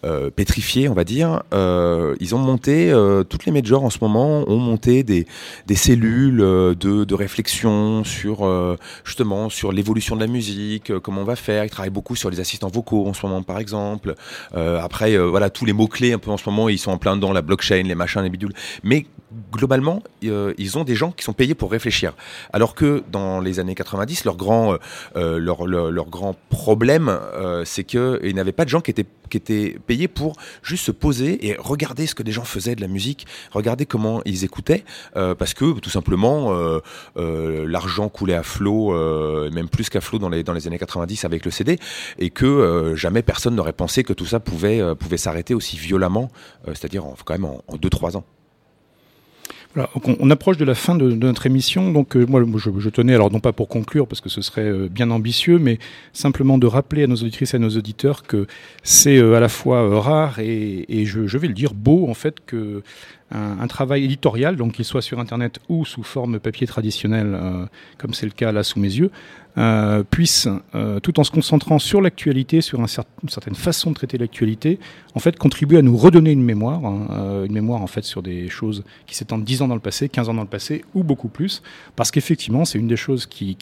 [0.05, 1.43] euh, pétrifiés, on va dire.
[1.53, 5.25] Euh, ils ont monté, euh, toutes les majors en ce moment ont monté des,
[5.67, 10.99] des cellules euh, de, de réflexion sur euh, justement sur l'évolution de la musique, euh,
[10.99, 11.63] comment on va faire.
[11.65, 14.15] Ils travaillent beaucoup sur les assistants vocaux en ce moment, par exemple.
[14.55, 16.91] Euh, après, euh, voilà, tous les mots clés un peu en ce moment, ils sont
[16.91, 18.53] en plein dedans, la blockchain, les machins, les bidules.
[18.83, 19.05] Mais
[19.51, 22.13] globalement, euh, ils ont des gens qui sont payés pour réfléchir.
[22.51, 24.77] Alors que dans les années 90, leur grand,
[25.15, 29.05] euh, leur, leur, leur, grand problème, euh, c'est qu'ils n'avaient pas de gens qui étaient,
[29.29, 32.81] qui étaient payés pour juste se poser et regarder ce que des gens faisaient de
[32.81, 34.83] la musique, regarder comment ils écoutaient,
[35.15, 36.53] euh, parce que tout simplement,
[37.17, 40.79] euh, l'argent coulait à flot, euh, même plus qu'à flot dans les, dans les années
[40.79, 41.79] 90 avec le CD,
[42.19, 45.77] et que euh, jamais personne n'aurait pensé que tout ça pouvait, euh, pouvait s'arrêter aussi
[45.77, 46.29] violemment,
[46.67, 48.25] euh, c'est-à-dire quand même en 2-3 ans.
[50.19, 53.39] On, approche de la fin de, notre émission, donc euh, moi je, tenais, alors non
[53.39, 55.79] pas pour conclure parce que ce serait euh, bien ambitieux, mais
[56.11, 58.45] simplement de rappeler à nos auditrices et à nos auditeurs que
[58.83, 62.83] c'est euh, à la fois rare et, je, vais le dire beau en fait que
[63.31, 67.35] un, un travail éditorial, donc qu'il soit sur Internet ou sous forme papier traditionnel,
[67.97, 69.09] comme c'est le cas là sous mes yeux,
[69.57, 74.17] euh, puisse, euh, tout en se concentrant sur l'actualité, sur une certaine façon de traiter
[74.17, 74.79] l'actualité,
[75.15, 78.23] en fait, contribuer à nous redonner une mémoire, hein, euh, une mémoire en fait sur
[78.23, 81.03] des choses qui s'étendent 10 ans dans le passé, 15 ans dans le passé ou
[81.03, 81.61] beaucoup plus,
[81.95, 83.55] parce qu'effectivement, c'est une des choses qui,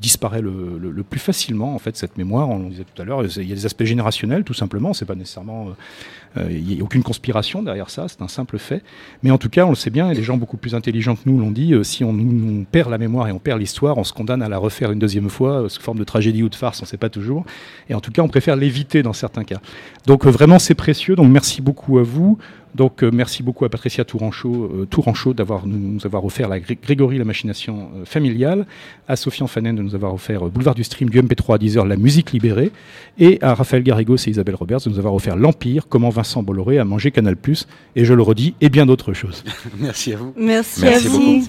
[0.00, 2.48] disparaît le, le, plus facilement, en fait, cette mémoire.
[2.48, 4.92] On le disait tout à l'heure, il y a des aspects générationnels, tout simplement.
[4.92, 5.72] C'est pas nécessairement, euh,
[6.36, 8.06] il n'y a aucune conspiration derrière ça.
[8.08, 8.82] C'est un simple fait.
[9.22, 11.22] Mais en tout cas, on le sait bien, et les gens beaucoup plus intelligents que
[11.26, 11.74] nous l'ont dit.
[11.74, 14.58] euh, si on, perd la mémoire et on perd l'histoire, on se condamne à la
[14.58, 16.80] refaire une deuxième fois euh, sous forme de tragédie ou de farce.
[16.80, 17.44] On ne sait pas toujours.
[17.88, 19.60] Et en tout cas, on préfère l'éviter dans certains cas.
[20.06, 21.16] Donc euh, vraiment, c'est précieux.
[21.16, 22.38] Donc merci beaucoup à vous.
[22.74, 26.60] Donc euh, merci beaucoup à Patricia Touranchaud, euh, Touranchaud d'avoir nous, nous avoir offert la
[26.60, 28.66] Gré- Grégory la machination euh, familiale,
[29.08, 31.86] à Sofiane Fanen de nous avoir offert euh, Boulevard du Stream du MP3 à 10h
[31.86, 32.70] la musique libérée,
[33.18, 36.78] et à Raphaël Garrigos et Isabelle Roberts de nous avoir offert l'Empire, comment Vincent Bolloré
[36.78, 37.36] a mangé Canal+,
[37.96, 39.42] et je le redis, et bien d'autres choses.
[39.80, 40.32] Merci à vous.
[40.36, 41.18] Merci, Merci à vous.
[41.18, 41.48] beaucoup.